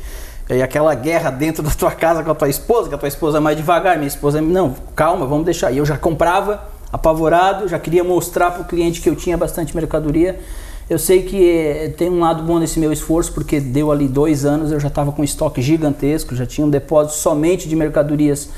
E 0.49 0.53
aí 0.53 0.61
aquela 0.61 0.93
guerra 0.93 1.29
dentro 1.29 1.61
da 1.63 1.71
tua 1.71 1.91
casa 1.91 2.23
com 2.23 2.31
a 2.31 2.35
tua 2.35 2.49
esposa, 2.49 2.89
que 2.89 2.95
a 2.95 2.97
tua 2.97 3.07
esposa 3.07 3.37
é 3.37 3.41
mais 3.41 3.55
devagar, 3.55 3.97
minha 3.97 4.07
esposa, 4.07 4.41
não, 4.41 4.75
calma, 4.95 5.25
vamos 5.25 5.45
deixar. 5.45 5.71
E 5.71 5.77
eu 5.77 5.85
já 5.85 5.97
comprava 5.97 6.61
apavorado, 6.91 7.67
já 7.67 7.79
queria 7.79 8.03
mostrar 8.03 8.51
para 8.51 8.61
o 8.61 8.65
cliente 8.65 9.01
que 9.01 9.09
eu 9.09 9.15
tinha 9.15 9.37
bastante 9.37 9.75
mercadoria. 9.75 10.39
Eu 10.89 10.99
sei 10.99 11.23
que 11.23 11.49
eh, 11.49 11.93
tem 11.95 12.09
um 12.09 12.19
lado 12.19 12.43
bom 12.43 12.59
nesse 12.59 12.77
meu 12.77 12.91
esforço, 12.91 13.31
porque 13.31 13.59
deu 13.61 13.91
ali 13.91 14.07
dois 14.07 14.43
anos, 14.43 14.71
eu 14.71 14.79
já 14.79 14.89
estava 14.89 15.11
com 15.11 15.23
estoque 15.23 15.61
gigantesco, 15.61 16.35
já 16.35 16.45
tinha 16.45 16.67
um 16.67 16.69
depósito 16.69 17.15
somente 17.17 17.69
de 17.69 17.75
mercadorias 17.75 18.49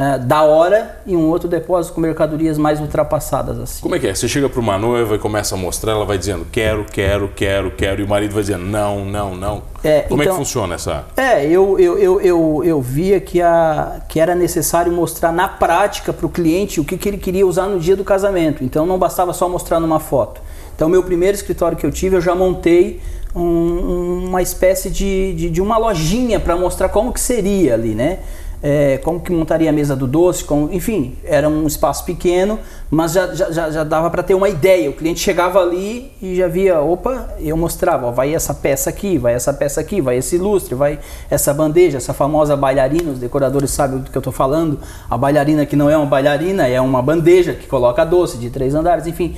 uh, 0.00 0.18
da 0.18 0.42
hora 0.42 0.98
e 1.06 1.14
um 1.14 1.28
outro 1.28 1.48
depósito 1.48 1.94
com 1.94 2.00
mercadorias 2.00 2.56
mais 2.56 2.80
ultrapassadas. 2.80 3.58
Assim. 3.58 3.82
Como 3.82 3.94
é 3.94 3.98
que 3.98 4.06
é? 4.06 4.14
Você 4.14 4.26
chega 4.26 4.48
para 4.48 4.58
uma 4.58 4.78
noiva 4.78 5.16
e 5.16 5.18
começa 5.18 5.54
a 5.54 5.58
mostrar, 5.58 5.92
ela 5.92 6.06
vai 6.06 6.16
dizendo 6.16 6.46
quero, 6.50 6.86
quero, 6.90 7.28
quero, 7.36 7.70
quero, 7.72 8.00
e 8.00 8.04
o 8.04 8.08
marido 8.08 8.32
vai 8.32 8.42
dizendo 8.42 8.64
não, 8.64 9.04
não, 9.04 9.36
não. 9.36 9.62
É, 9.84 10.00
Como 10.02 10.14
então, 10.14 10.14
é 10.14 10.18
que 10.18 10.22
então, 10.22 10.36
funciona 10.36 10.74
essa? 10.74 11.04
É, 11.16 11.44
eu, 11.44 11.78
eu, 11.78 11.98
eu, 11.98 12.20
eu, 12.20 12.62
eu 12.64 12.80
via 12.80 13.20
que, 13.20 13.40
a, 13.42 14.00
que 14.08 14.18
era 14.18 14.34
necessário 14.34 14.92
mostrar 14.92 15.32
na 15.32 15.48
prática 15.48 16.12
para 16.12 16.26
o 16.26 16.28
cliente 16.28 16.80
o 16.80 16.84
que, 16.84 16.96
que 16.96 17.08
ele 17.08 17.18
queria 17.18 17.46
usar 17.46 17.66
no 17.66 17.78
dia 17.78 17.96
do 17.96 18.04
casamento. 18.04 18.64
Então 18.64 18.86
não 18.86 18.98
bastava 18.98 19.32
só 19.32 19.48
mostrar 19.48 19.80
numa 19.80 20.00
foto. 20.00 20.40
Então, 20.74 20.88
meu 20.88 21.02
primeiro 21.02 21.34
escritório 21.34 21.76
que 21.76 21.84
eu 21.84 21.90
tive, 21.90 22.16
eu 22.16 22.22
já 22.22 22.34
montei 22.34 23.02
um, 23.34 24.24
uma 24.28 24.40
espécie 24.40 24.88
de, 24.88 25.34
de, 25.34 25.50
de 25.50 25.60
uma 25.60 25.76
lojinha 25.76 26.40
para 26.40 26.56
mostrar 26.56 26.88
como 26.88 27.12
que 27.12 27.20
seria 27.20 27.74
ali, 27.74 27.94
né? 27.94 28.20
É, 28.62 28.98
como 28.98 29.20
que 29.20 29.32
montaria 29.32 29.70
a 29.70 29.72
mesa 29.72 29.96
do 29.96 30.06
doce, 30.06 30.44
como, 30.44 30.72
enfim, 30.72 31.16
era 31.24 31.48
um 31.48 31.66
espaço 31.66 32.04
pequeno, 32.04 32.58
mas 32.90 33.12
já, 33.12 33.34
já, 33.34 33.70
já 33.70 33.84
dava 33.84 34.10
para 34.10 34.22
ter 34.22 34.34
uma 34.34 34.48
ideia. 34.48 34.90
O 34.90 34.92
cliente 34.92 35.20
chegava 35.20 35.60
ali 35.60 36.12
e 36.20 36.36
já 36.36 36.46
via, 36.46 36.80
opa, 36.80 37.34
eu 37.38 37.56
mostrava, 37.56 38.06
ó, 38.06 38.10
vai 38.10 38.34
essa 38.34 38.52
peça 38.52 38.90
aqui, 38.90 39.16
vai 39.16 39.34
essa 39.34 39.52
peça 39.52 39.80
aqui, 39.80 40.00
vai 40.00 40.18
esse 40.18 40.36
lustre, 40.36 40.74
vai 40.74 40.98
essa 41.30 41.54
bandeja, 41.54 41.96
essa 41.96 42.12
famosa 42.12 42.56
bailarina, 42.56 43.12
os 43.12 43.18
decoradores 43.18 43.70
sabem 43.70 43.98
do 44.00 44.10
que 44.10 44.16
eu 44.16 44.20
estou 44.20 44.32
falando, 44.32 44.78
a 45.08 45.16
bailarina 45.16 45.64
que 45.64 45.76
não 45.76 45.88
é 45.88 45.96
uma 45.96 46.06
bailarina, 46.06 46.66
é 46.66 46.80
uma 46.80 47.00
bandeja 47.00 47.54
que 47.54 47.66
coloca 47.66 48.04
doce 48.04 48.36
de 48.36 48.50
três 48.50 48.74
andares, 48.74 49.06
enfim 49.06 49.36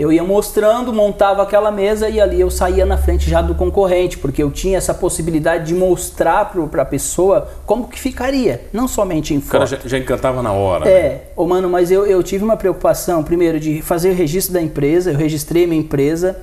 eu 0.00 0.10
ia 0.10 0.24
mostrando, 0.24 0.94
montava 0.94 1.42
aquela 1.42 1.70
mesa 1.70 2.08
e 2.08 2.18
ali 2.18 2.40
eu 2.40 2.50
saía 2.50 2.86
na 2.86 2.96
frente 2.96 3.28
já 3.28 3.42
do 3.42 3.54
concorrente, 3.54 4.16
porque 4.16 4.42
eu 4.42 4.50
tinha 4.50 4.78
essa 4.78 4.94
possibilidade 4.94 5.66
de 5.66 5.74
mostrar 5.74 6.50
para 6.70 6.80
a 6.80 6.86
pessoa 6.86 7.50
como 7.66 7.86
que 7.86 8.00
ficaria, 8.00 8.62
não 8.72 8.88
somente 8.88 9.34
em 9.34 9.42
foto. 9.42 9.48
O 9.48 9.52
cara 9.52 9.66
já, 9.66 9.76
já 9.84 9.98
encantava 9.98 10.42
na 10.42 10.52
hora. 10.52 10.88
É, 10.88 11.02
né? 11.02 11.20
ô 11.36 11.46
mano, 11.46 11.68
mas 11.68 11.90
eu, 11.90 12.06
eu 12.06 12.22
tive 12.22 12.42
uma 12.42 12.56
preocupação, 12.56 13.22
primeiro, 13.22 13.60
de 13.60 13.82
fazer 13.82 14.08
o 14.08 14.14
registro 14.14 14.54
da 14.54 14.62
empresa, 14.62 15.10
eu 15.10 15.18
registrei 15.18 15.66
minha 15.66 15.82
empresa, 15.82 16.34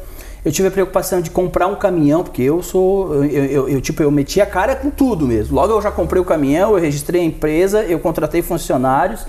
eu 0.45 0.51
tive 0.51 0.67
a 0.67 0.71
preocupação 0.71 1.19
de 1.19 1.31
comprar 1.31 1.65
um 1.65 1.75
caminhão, 1.75 2.23
porque 2.23 2.43
eu 2.43 2.61
sou, 2.61 3.25
eu, 3.25 3.45
eu, 3.45 3.69
eu, 3.69 3.81
tipo, 3.81 4.03
eu 4.03 4.11
meti 4.11 4.39
a 4.39 4.45
cara 4.45 4.75
com 4.75 4.91
tudo 4.91 5.25
mesmo. 5.25 5.55
Logo 5.55 5.73
eu 5.73 5.81
já 5.81 5.89
comprei 5.89 6.21
o 6.21 6.25
caminhão, 6.25 6.75
eu 6.75 6.79
registrei 6.79 7.21
a 7.21 7.25
empresa, 7.25 7.83
eu 7.83 7.97
contratei 7.97 8.43
funcionários, 8.43 9.25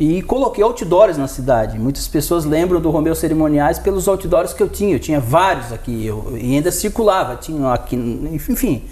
e 0.00 0.22
coloquei 0.22 0.64
outdoors 0.64 1.18
na 1.18 1.28
cidade. 1.28 1.78
Muitas 1.78 2.08
pessoas 2.08 2.46
lembram 2.46 2.80
do 2.80 2.88
Romeu 2.88 3.14
Cerimoniais 3.14 3.78
pelos 3.78 4.08
outdoors 4.08 4.54
que 4.54 4.62
eu 4.62 4.68
tinha. 4.68 4.94
Eu 4.94 4.98
tinha 4.98 5.20
vários 5.20 5.74
aqui 5.74 6.06
eu, 6.06 6.38
e 6.40 6.54
ainda 6.54 6.72
circulava. 6.72 7.36
Tinha 7.36 7.74
aqui, 7.74 7.96
enfim. 8.32 8.82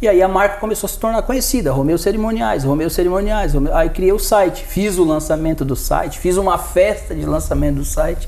E 0.00 0.08
aí 0.08 0.22
a 0.22 0.26
marca 0.26 0.56
começou 0.56 0.86
a 0.86 0.90
se 0.90 0.98
tornar 0.98 1.20
conhecida. 1.20 1.70
Romeu 1.70 1.98
Cerimoniais, 1.98 2.64
Romeu 2.64 2.88
Cerimoniais. 2.88 3.52
Romeu... 3.52 3.76
Aí 3.76 3.90
criei 3.90 4.10
o 4.10 4.18
site, 4.18 4.64
fiz 4.64 4.96
o 4.96 5.04
lançamento 5.04 5.66
do 5.66 5.76
site, 5.76 6.18
fiz 6.18 6.38
uma 6.38 6.56
festa 6.56 7.14
de 7.14 7.26
lançamento 7.26 7.76
do 7.76 7.84
site. 7.84 8.26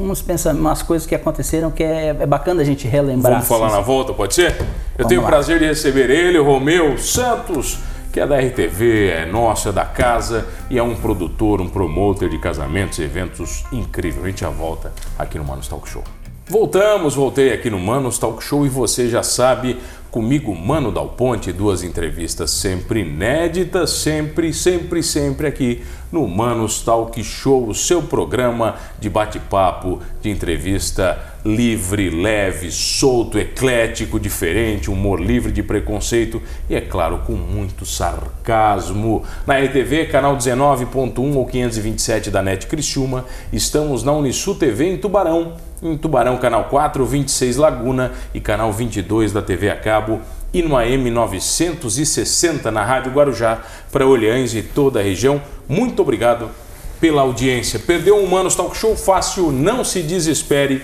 Uns 0.00 0.24
umas 0.54 0.80
coisas 0.80 1.06
que 1.06 1.14
aconteceram 1.14 1.70
que 1.70 1.84
é, 1.84 2.08
é 2.08 2.26
bacana 2.26 2.62
a 2.62 2.64
gente 2.64 2.88
relembrar. 2.88 3.34
Vamos 3.34 3.48
falar 3.48 3.66
assim. 3.66 3.76
na 3.76 3.82
volta, 3.82 4.14
pode 4.14 4.34
ser? 4.34 4.52
Eu 4.52 4.64
Vamos 5.04 5.08
tenho 5.08 5.20
o 5.20 5.26
prazer 5.26 5.58
de 5.58 5.66
receber 5.66 6.08
ele, 6.08 6.38
Romeu 6.38 6.96
Santos 6.96 7.78
que 8.16 8.20
é 8.20 8.26
da 8.26 8.40
RTV, 8.40 9.08
é 9.08 9.26
nossa, 9.26 9.68
é 9.68 9.72
da 9.72 9.84
casa 9.84 10.46
e 10.70 10.78
é 10.78 10.82
um 10.82 10.96
produtor, 10.96 11.60
um 11.60 11.68
promotor 11.68 12.30
de 12.30 12.38
casamentos 12.38 12.98
e 12.98 13.02
eventos 13.02 13.62
incrível. 13.70 14.24
A 14.24 14.26
gente 14.28 14.40
já 14.40 14.48
volta 14.48 14.90
aqui 15.18 15.36
no 15.36 15.44
Manos 15.44 15.68
Talk 15.68 15.86
Show. 15.86 16.02
Voltamos, 16.48 17.14
voltei 17.14 17.52
aqui 17.52 17.68
no 17.68 17.78
Manos 17.78 18.18
Talk 18.18 18.42
Show 18.42 18.64
e 18.64 18.70
você 18.70 19.10
já 19.10 19.22
sabe, 19.22 19.76
comigo, 20.10 20.54
Mano 20.54 20.90
Dal 20.90 21.10
Ponte, 21.10 21.52
duas 21.52 21.82
entrevistas 21.82 22.52
sempre 22.52 23.00
inéditas, 23.00 23.90
sempre, 23.90 24.50
sempre, 24.54 25.02
sempre 25.02 25.46
aqui 25.46 25.84
no 26.10 26.26
Manos 26.26 26.80
Talk 26.80 27.22
Show, 27.22 27.68
o 27.68 27.74
seu 27.74 28.02
programa 28.02 28.76
de 28.98 29.10
bate-papo, 29.10 30.00
de 30.22 30.30
entrevista 30.30 31.35
livre, 31.46 32.10
leve, 32.10 32.72
solto, 32.72 33.38
eclético, 33.38 34.18
diferente, 34.18 34.90
humor 34.90 35.20
livre 35.20 35.52
de 35.52 35.62
preconceito 35.62 36.42
e, 36.68 36.74
é 36.74 36.80
claro, 36.80 37.18
com 37.24 37.34
muito 37.34 37.86
sarcasmo. 37.86 39.22
Na 39.46 39.56
RTV, 39.56 40.06
canal 40.06 40.36
19.1 40.36 41.36
ou 41.36 41.46
527 41.46 42.30
da 42.30 42.42
NET 42.42 42.66
Criciúma, 42.66 43.24
estamos 43.52 44.02
na 44.02 44.12
Unisul 44.12 44.56
TV 44.56 44.86
em 44.86 44.96
Tubarão, 44.96 45.54
em 45.80 45.96
Tubarão, 45.96 46.36
canal 46.36 46.64
4, 46.64 47.06
26 47.06 47.56
Laguna 47.56 48.12
e 48.34 48.40
canal 48.40 48.72
22 48.72 49.32
da 49.32 49.40
TV 49.40 49.70
a 49.70 49.76
cabo 49.76 50.20
e 50.52 50.62
no 50.62 50.76
AM 50.76 51.10
960 51.10 52.70
na 52.70 52.82
Rádio 52.82 53.12
Guarujá 53.12 53.60
para 53.92 54.06
Olhães 54.06 54.54
e 54.54 54.62
toda 54.62 54.98
a 54.98 55.02
região. 55.02 55.40
Muito 55.68 56.02
obrigado 56.02 56.50
pela 57.00 57.22
audiência. 57.22 57.78
Perdeu 57.78 58.16
um 58.16 58.24
Humanos 58.24 58.54
Talk 58.54 58.76
Show 58.76 58.96
fácil, 58.96 59.52
não 59.52 59.84
se 59.84 60.02
desespere 60.02 60.82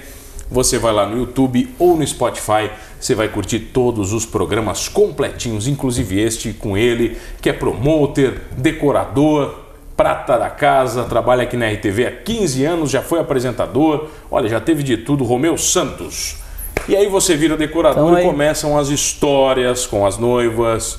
você 0.52 0.78
vai 0.78 0.92
lá 0.92 1.06
no 1.06 1.16
YouTube 1.16 1.74
ou 1.78 1.96
no 1.96 2.06
Spotify, 2.06 2.70
você 3.00 3.14
vai 3.14 3.28
curtir 3.28 3.58
todos 3.58 4.12
os 4.12 4.26
programas 4.26 4.88
completinhos, 4.88 5.66
inclusive 5.66 6.20
este 6.20 6.52
com 6.52 6.76
ele, 6.76 7.16
que 7.40 7.48
é 7.48 7.52
promoter, 7.52 8.42
decorador, 8.56 9.56
prata 9.96 10.38
da 10.38 10.50
casa, 10.50 11.04
trabalha 11.04 11.44
aqui 11.44 11.56
na 11.56 11.68
RTV 11.68 12.06
há 12.06 12.10
15 12.12 12.64
anos, 12.64 12.90
já 12.90 13.00
foi 13.00 13.18
apresentador, 13.18 14.08
olha, 14.30 14.48
já 14.48 14.60
teve 14.60 14.82
de 14.82 14.98
tudo, 14.98 15.24
Romeu 15.24 15.56
Santos. 15.56 16.36
E 16.88 16.94
aí 16.94 17.08
você 17.08 17.36
vira 17.36 17.56
decorador 17.56 18.12
então, 18.12 18.20
e 18.20 18.24
começam 18.24 18.76
as 18.76 18.88
histórias 18.88 19.86
com 19.86 20.04
as 20.04 20.18
noivas, 20.18 20.98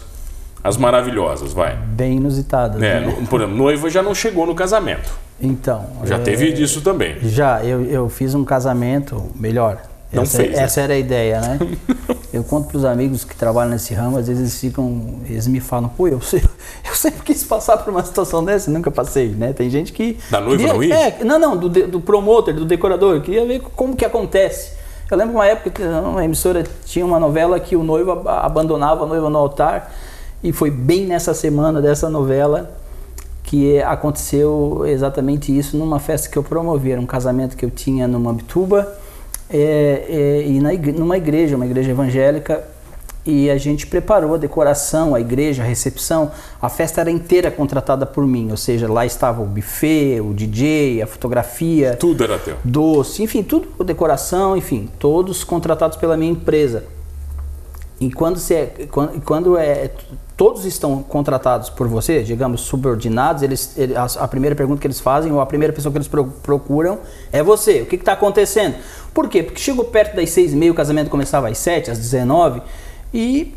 as 0.63 0.77
maravilhosas, 0.77 1.53
vai. 1.53 1.75
Bem 1.75 2.17
inusitadas. 2.17 2.81
É, 2.81 3.01
né? 3.01 3.25
Por 3.29 3.41
exemplo, 3.41 3.57
noiva 3.57 3.89
já 3.89 4.01
não 4.01 4.15
chegou 4.15 4.45
no 4.45 4.55
casamento. 4.55 5.11
Então. 5.43 5.85
Já 6.05 6.15
é, 6.15 6.19
teve 6.19 6.53
disso 6.53 6.81
também. 6.81 7.17
Já, 7.21 7.63
eu, 7.63 7.83
eu 7.83 8.09
fiz 8.09 8.33
um 8.33 8.45
casamento 8.45 9.21
melhor. 9.35 9.77
Não 10.11 10.23
essa, 10.23 10.37
fez, 10.37 10.57
essa 10.57 10.79
né? 10.79 10.83
era 10.85 10.93
a 10.93 10.97
ideia, 10.97 11.41
né? 11.41 11.59
eu 12.31 12.43
conto 12.43 12.69
para 12.69 12.77
os 12.77 12.85
amigos 12.85 13.25
que 13.25 13.35
trabalham 13.35 13.71
nesse 13.71 13.93
ramo, 13.93 14.17
às 14.17 14.27
vezes 14.27 14.41
eles 14.41 14.59
ficam, 14.59 15.15
eles 15.27 15.47
me 15.47 15.59
falam, 15.59 15.89
pô, 15.89 16.07
eu, 16.07 16.21
sei, 16.21 16.39
eu 16.87 16.95
sempre 16.95 17.21
quis 17.23 17.43
passar 17.43 17.77
por 17.77 17.89
uma 17.89 18.03
situação 18.03 18.45
dessa, 18.45 18.71
nunca 18.71 18.89
passei, 18.89 19.29
né? 19.29 19.53
Tem 19.53 19.69
gente 19.69 19.91
que. 19.91 20.17
Da 20.29 20.39
noiva 20.39 20.67
não 20.67 20.83
ir? 20.83 20.91
É, 20.91 21.23
não, 21.23 21.39
não, 21.39 21.57
do, 21.57 21.69
do 21.69 21.99
promotor, 21.99 22.53
do 22.53 22.63
decorador, 22.63 23.21
queria 23.21 23.45
ver 23.45 23.61
como 23.75 23.95
que 23.95 24.05
acontece. 24.05 24.71
Eu 25.09 25.17
lembro 25.17 25.35
uma 25.35 25.45
época 25.45 25.69
que 25.69 25.83
uma 25.83 26.23
emissora 26.23 26.63
tinha 26.85 27.05
uma 27.05 27.19
novela 27.19 27.59
que 27.59 27.75
o 27.75 27.83
noivo 27.83 28.11
abandonava 28.27 29.03
a 29.03 29.07
noiva 29.07 29.29
no 29.29 29.37
altar, 29.37 29.93
e 30.43 30.51
foi 30.51 30.71
bem 30.71 31.05
nessa 31.05 31.33
semana 31.33 31.81
dessa 31.81 32.09
novela 32.09 32.82
que 33.43 33.81
aconteceu 33.81 34.83
exatamente 34.85 35.55
isso 35.55 35.77
numa 35.77 35.99
festa 35.99 36.29
que 36.29 36.37
eu 36.37 36.43
promovi, 36.43 36.91
era 36.91 37.01
um 37.01 37.05
casamento 37.05 37.55
que 37.55 37.65
eu 37.65 37.69
tinha 37.69 38.07
numa 38.07 38.33
Bituba 38.33 38.97
é, 39.49 40.05
é, 40.09 40.47
e 40.47 40.59
na 40.59 40.73
igreja, 40.73 40.99
numa 40.99 41.17
igreja, 41.17 41.55
uma 41.55 41.65
igreja 41.65 41.91
evangélica, 41.91 42.63
e 43.25 43.49
a 43.49 43.57
gente 43.57 43.87
preparou 43.87 44.35
a 44.35 44.37
decoração, 44.37 45.15
a 45.15 45.21
igreja, 45.21 45.63
a 45.63 45.65
recepção, 45.65 46.31
a 46.61 46.67
festa 46.67 47.01
era 47.01 47.11
inteira 47.11 47.49
contratada 47.49 48.05
por 48.05 48.25
mim, 48.25 48.51
ou 48.51 48.57
seja, 48.57 48.91
lá 48.91 49.05
estava 49.05 49.41
o 49.41 49.45
buffet, 49.45 50.19
o 50.19 50.33
DJ, 50.33 51.01
a 51.01 51.07
fotografia, 51.07 51.95
tudo 51.95 52.23
era 52.23 52.37
teu, 52.37 52.57
doce, 52.63 53.23
enfim, 53.23 53.43
tudo, 53.43 53.83
decoração, 53.83 54.57
enfim, 54.57 54.89
todos 54.99 55.43
contratados 55.43 55.97
pela 55.97 56.17
minha 56.17 56.31
empresa. 56.31 56.83
E 58.07 58.11
quando, 58.11 58.37
você, 58.37 58.53
é, 58.55 58.87
quando, 58.91 59.21
quando 59.21 59.57
é 59.57 59.89
todos 60.35 60.65
estão 60.65 61.01
contratados 61.03 61.69
por 61.69 61.87
você, 61.87 62.23
digamos, 62.23 62.61
subordinados, 62.61 63.43
eles, 63.43 63.77
ele, 63.77 63.95
a, 63.95 64.03
a, 64.03 64.27
primeira 64.27 64.55
pergunta 64.55 64.81
que 64.81 64.87
eles 64.87 64.99
fazem, 64.99 65.31
ou 65.31 65.39
a 65.39 65.45
primeira 65.45 65.71
pessoa 65.71 65.91
que 65.91 65.97
eles 65.97 66.07
pro, 66.07 66.25
procuram, 66.25 66.99
é 67.31 67.41
você. 67.43 67.81
O 67.81 67.85
que 67.85 67.95
está 67.95 68.13
acontecendo? 68.13 68.75
Por 69.13 69.29
quê? 69.29 69.43
Porque 69.43 69.59
chegou 69.59 69.85
perto 69.85 70.15
das 70.15 70.31
seis 70.31 70.51
e 70.51 70.55
meia, 70.55 70.71
o 70.71 70.75
casamento 70.75 71.09
começava 71.09 71.47
às 71.47 71.57
sete, 71.57 71.91
às 71.91 71.97
dezenove, 71.97 72.61
e 73.13 73.55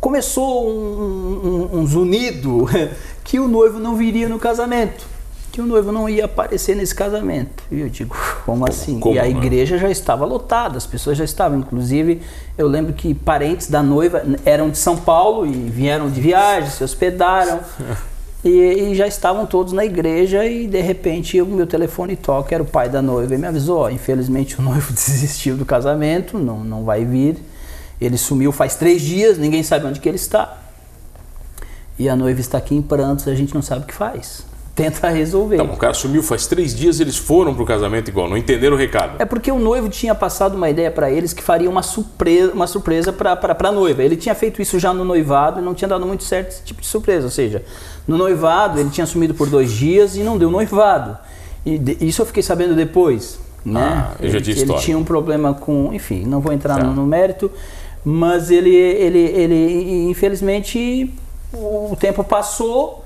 começou 0.00 0.68
um, 0.68 1.68
um, 1.72 1.78
um 1.78 1.86
zunido 1.86 2.66
que 3.22 3.38
o 3.38 3.46
noivo 3.46 3.78
não 3.78 3.94
viria 3.94 4.28
no 4.28 4.38
casamento. 4.38 5.11
Que 5.52 5.60
o 5.60 5.66
noivo 5.66 5.92
não 5.92 6.08
ia 6.08 6.24
aparecer 6.24 6.74
nesse 6.74 6.94
casamento. 6.94 7.62
E 7.70 7.80
eu 7.82 7.88
digo, 7.90 8.16
como 8.46 8.66
assim? 8.66 8.98
como, 8.98 9.14
e 9.14 9.18
a 9.18 9.24
né? 9.24 9.28
igreja 9.28 9.76
já 9.76 9.90
estava 9.90 10.24
lotada, 10.24 10.78
as 10.78 10.86
pessoas 10.86 11.18
já 11.18 11.24
estavam. 11.24 11.58
Inclusive, 11.58 12.22
eu 12.56 12.66
lembro 12.66 12.94
que 12.94 13.14
parentes 13.14 13.68
da 13.68 13.82
noiva 13.82 14.22
eram 14.46 14.70
de 14.70 14.78
São 14.78 14.96
Paulo 14.96 15.46
e 15.46 15.52
vieram 15.52 16.10
de 16.10 16.20
viagem, 16.20 16.70
se 16.70 16.82
hospedaram. 16.82 17.60
E, 18.44 18.50
e 18.50 18.94
já 18.96 19.06
estavam 19.06 19.46
todos 19.46 19.72
na 19.72 19.84
igreja 19.84 20.44
e 20.44 20.66
de 20.66 20.80
repente 20.80 21.40
o 21.40 21.46
meu 21.46 21.64
telefone 21.64 22.16
toca, 22.16 22.52
era 22.52 22.60
o 22.60 22.66
pai 22.66 22.88
da 22.88 23.00
noiva 23.00 23.32
e 23.32 23.38
me 23.38 23.46
avisou, 23.46 23.82
ó, 23.82 23.88
infelizmente 23.88 24.58
o 24.58 24.62
noivo 24.66 24.92
desistiu 24.92 25.56
do 25.56 25.64
casamento, 25.64 26.36
não, 26.40 26.64
não 26.64 26.82
vai 26.82 27.04
vir. 27.04 27.36
Ele 28.00 28.18
sumiu 28.18 28.50
faz 28.50 28.74
três 28.74 29.00
dias, 29.00 29.38
ninguém 29.38 29.62
sabe 29.62 29.86
onde 29.86 30.00
que 30.00 30.08
ele 30.08 30.16
está. 30.16 30.58
E 31.96 32.08
a 32.08 32.16
noiva 32.16 32.40
está 32.40 32.58
aqui 32.58 32.74
em 32.74 32.82
prantos, 32.82 33.28
a 33.28 33.34
gente 33.36 33.54
não 33.54 33.62
sabe 33.62 33.84
o 33.84 33.86
que 33.86 33.94
faz. 33.94 34.44
Tenta 34.74 35.10
resolver. 35.10 35.58
Tá 35.58 35.64
bom, 35.64 35.74
o 35.74 35.76
cara 35.76 35.92
sumiu 35.92 36.22
faz 36.22 36.46
três 36.46 36.74
dias 36.74 36.98
eles 36.98 37.18
foram 37.18 37.54
pro 37.54 37.66
casamento 37.66 38.08
igual, 38.08 38.26
não 38.26 38.38
entenderam 38.38 38.74
o 38.74 38.78
recado. 38.78 39.20
É 39.20 39.24
porque 39.26 39.52
o 39.52 39.58
noivo 39.58 39.90
tinha 39.90 40.14
passado 40.14 40.54
uma 40.54 40.70
ideia 40.70 40.90
para 40.90 41.10
eles 41.10 41.34
que 41.34 41.42
faria 41.42 41.68
uma 41.68 41.82
surpresa, 41.82 42.52
uma 42.54 42.66
surpresa 42.66 43.12
para 43.12 43.38
a 43.68 43.72
noiva. 43.72 44.02
Ele 44.02 44.16
tinha 44.16 44.34
feito 44.34 44.62
isso 44.62 44.78
já 44.78 44.94
no 44.94 45.04
noivado 45.04 45.60
e 45.60 45.62
não 45.62 45.74
tinha 45.74 45.88
dado 45.88 46.06
muito 46.06 46.24
certo 46.24 46.48
esse 46.52 46.62
tipo 46.62 46.80
de 46.80 46.86
surpresa. 46.86 47.24
Ou 47.26 47.30
seja, 47.30 47.62
no 48.08 48.16
noivado 48.16 48.80
ele 48.80 48.88
tinha 48.88 49.06
sumido 49.06 49.34
por 49.34 49.46
dois 49.50 49.70
dias 49.72 50.16
e 50.16 50.20
não 50.20 50.38
deu 50.38 50.50
noivado. 50.50 51.18
E 51.66 51.76
de- 51.76 51.98
isso 52.00 52.22
eu 52.22 52.26
fiquei 52.26 52.42
sabendo 52.42 52.74
depois. 52.74 53.38
Né? 53.64 53.78
Ah, 53.78 54.12
eu 54.20 54.30
já 54.30 54.36
ele, 54.38 54.44
tinha 54.44 54.54
ele 54.54 54.62
história. 54.62 54.82
tinha 54.82 54.96
um 54.98 55.04
problema 55.04 55.52
com. 55.52 55.92
Enfim, 55.92 56.24
não 56.24 56.40
vou 56.40 56.50
entrar 56.52 56.78
Tá. 56.78 56.84
no, 56.84 56.94
no 56.94 57.06
mérito, 57.06 57.50
mas 58.02 58.50
ele, 58.50 58.74
ele, 58.74 59.18
ele, 59.18 60.08
infelizmente, 60.08 61.12
o 61.52 61.94
tempo 62.00 62.24
passou 62.24 63.01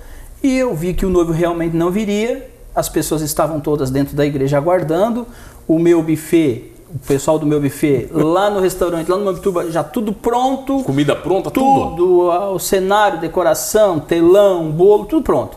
e 0.47 0.59
eu 0.59 0.75
vi 0.75 0.95
que 0.95 1.05
o 1.05 1.11
noivo 1.11 1.33
realmente 1.33 1.77
não 1.77 1.91
viria. 1.91 2.49
As 2.75 2.89
pessoas 2.89 3.21
estavam 3.23 3.59
todas 3.59 3.91
dentro 3.91 4.15
da 4.15 4.25
igreja 4.25 4.57
aguardando. 4.57 5.27
O 5.67 5.79
meu 5.79 6.03
buffet, 6.03 6.73
o 6.95 6.99
pessoal 6.99 7.39
do 7.39 7.45
meu 7.45 7.61
buffet, 7.61 8.09
lá 8.13 8.49
no 8.49 8.61
restaurante, 8.61 9.11
lá 9.11 9.17
no 9.17 9.25
Mambituba, 9.25 9.69
já 9.71 9.83
tudo 9.83 10.13
pronto. 10.13 10.85
Comida 10.85 11.17
pronta, 11.17 11.51
tudo. 11.51 11.97
Tudo, 11.97 12.31
o 12.55 12.59
cenário, 12.61 13.19
decoração, 13.19 13.99
telão, 13.99 14.71
bolo, 14.71 15.07
tudo 15.07 15.23
pronto. 15.23 15.57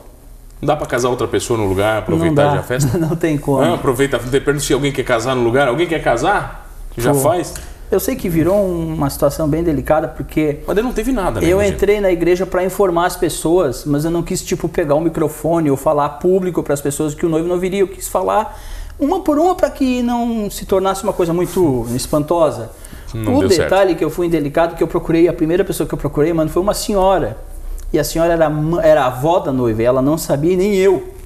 Não 0.59 0.67
dá 0.67 0.75
pra 0.75 0.87
casar 0.87 1.09
outra 1.09 1.27
pessoa 1.27 1.57
no 1.57 1.67
lugar, 1.67 1.93
não 1.93 1.99
aproveitar 1.99 2.53
já 2.53 2.59
a 2.59 2.63
festa? 2.63 2.97
não 2.99 3.15
tem 3.15 3.37
como. 3.37 3.61
Ah, 3.61 3.75
aproveita, 3.75 4.17
pergunta 4.17 4.59
se 4.59 4.73
alguém 4.73 4.91
quer 4.91 5.03
casar 5.03 5.35
no 5.35 5.43
lugar. 5.43 5.67
Alguém 5.67 5.87
quer 5.87 6.01
casar? 6.03 6.67
Já 6.97 7.13
Pô. 7.13 7.19
faz? 7.19 7.53
Eu 7.91 7.99
sei 7.99 8.15
que 8.15 8.29
virou 8.29 8.63
uma 8.65 9.09
situação 9.09 9.47
bem 9.47 9.63
delicada 9.63 10.07
porque 10.07 10.59
Mas 10.67 10.75
não 10.77 10.93
teve 10.93 11.11
nada, 11.11 11.41
né? 11.41 11.47
eu 11.47 11.61
entrei 11.61 11.99
na 11.99 12.11
igreja 12.11 12.45
para 12.45 12.63
informar 12.63 13.07
as 13.07 13.15
pessoas, 13.15 13.83
mas 13.83 14.05
eu 14.05 14.11
não 14.11 14.21
quis 14.21 14.43
tipo 14.43 14.69
pegar 14.69 14.93
o 14.93 15.01
microfone 15.01 15.71
ou 15.71 15.77
falar 15.77 16.09
público 16.09 16.61
para 16.61 16.73
as 16.73 16.81
pessoas 16.81 17.15
que 17.15 17.25
o 17.25 17.29
noivo 17.29 17.47
não 17.47 17.57
viria. 17.57 17.79
Eu 17.79 17.87
quis 17.87 18.07
falar 18.07 18.59
uma 18.99 19.21
por 19.21 19.39
uma 19.39 19.55
para 19.55 19.71
que 19.71 20.03
não 20.03 20.51
se 20.51 20.65
tornasse 20.65 21.03
uma 21.03 21.13
coisa 21.13 21.33
muito 21.33 21.87
espantosa. 21.95 22.69
Não 23.13 23.37
o 23.37 23.39
deu 23.39 23.49
certo. 23.49 23.69
detalhe 23.69 23.95
que 23.95 24.03
eu 24.03 24.09
fui 24.09 24.27
indelicado 24.27 24.75
que 24.75 24.83
eu 24.83 24.87
procurei, 24.87 25.27
a 25.27 25.33
primeira 25.33 25.65
pessoa 25.65 25.87
que 25.87 25.93
eu 25.93 25.97
procurei, 25.97 26.31
mano, 26.31 26.49
foi 26.49 26.61
uma 26.61 26.75
senhora. 26.75 27.37
E 27.91 27.97
a 27.97 28.03
senhora 28.03 28.33
era, 28.33 28.51
era 28.83 29.03
a 29.03 29.07
avó 29.07 29.39
da 29.39 29.51
noiva, 29.51 29.81
e 29.81 29.85
ela 29.85 30.01
não 30.01 30.15
sabia, 30.15 30.55
nem 30.55 30.75
eu. 30.75 31.18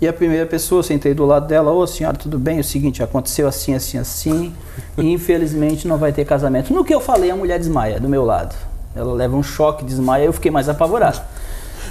E 0.00 0.08
a 0.08 0.12
primeira 0.14 0.46
pessoa, 0.46 0.82
sentei 0.82 1.12
do 1.12 1.26
lado 1.26 1.46
dela, 1.46 1.70
ô 1.72 1.86
senhora, 1.86 2.16
tudo 2.16 2.38
bem? 2.38 2.56
É 2.56 2.60
o 2.60 2.64
seguinte, 2.64 3.02
aconteceu 3.02 3.46
assim, 3.46 3.74
assim, 3.74 3.98
assim, 3.98 4.54
e 4.96 5.12
infelizmente 5.12 5.86
não 5.86 5.98
vai 5.98 6.10
ter 6.10 6.24
casamento. 6.24 6.72
No 6.72 6.82
que 6.82 6.94
eu 6.94 7.00
falei, 7.00 7.30
a 7.30 7.36
mulher 7.36 7.58
desmaia 7.58 8.00
do 8.00 8.08
meu 8.08 8.24
lado. 8.24 8.56
Ela 8.96 9.12
leva 9.12 9.36
um 9.36 9.42
choque, 9.42 9.84
desmaia, 9.84 10.24
eu 10.24 10.32
fiquei 10.32 10.50
mais 10.50 10.70
apavorado. 10.70 11.20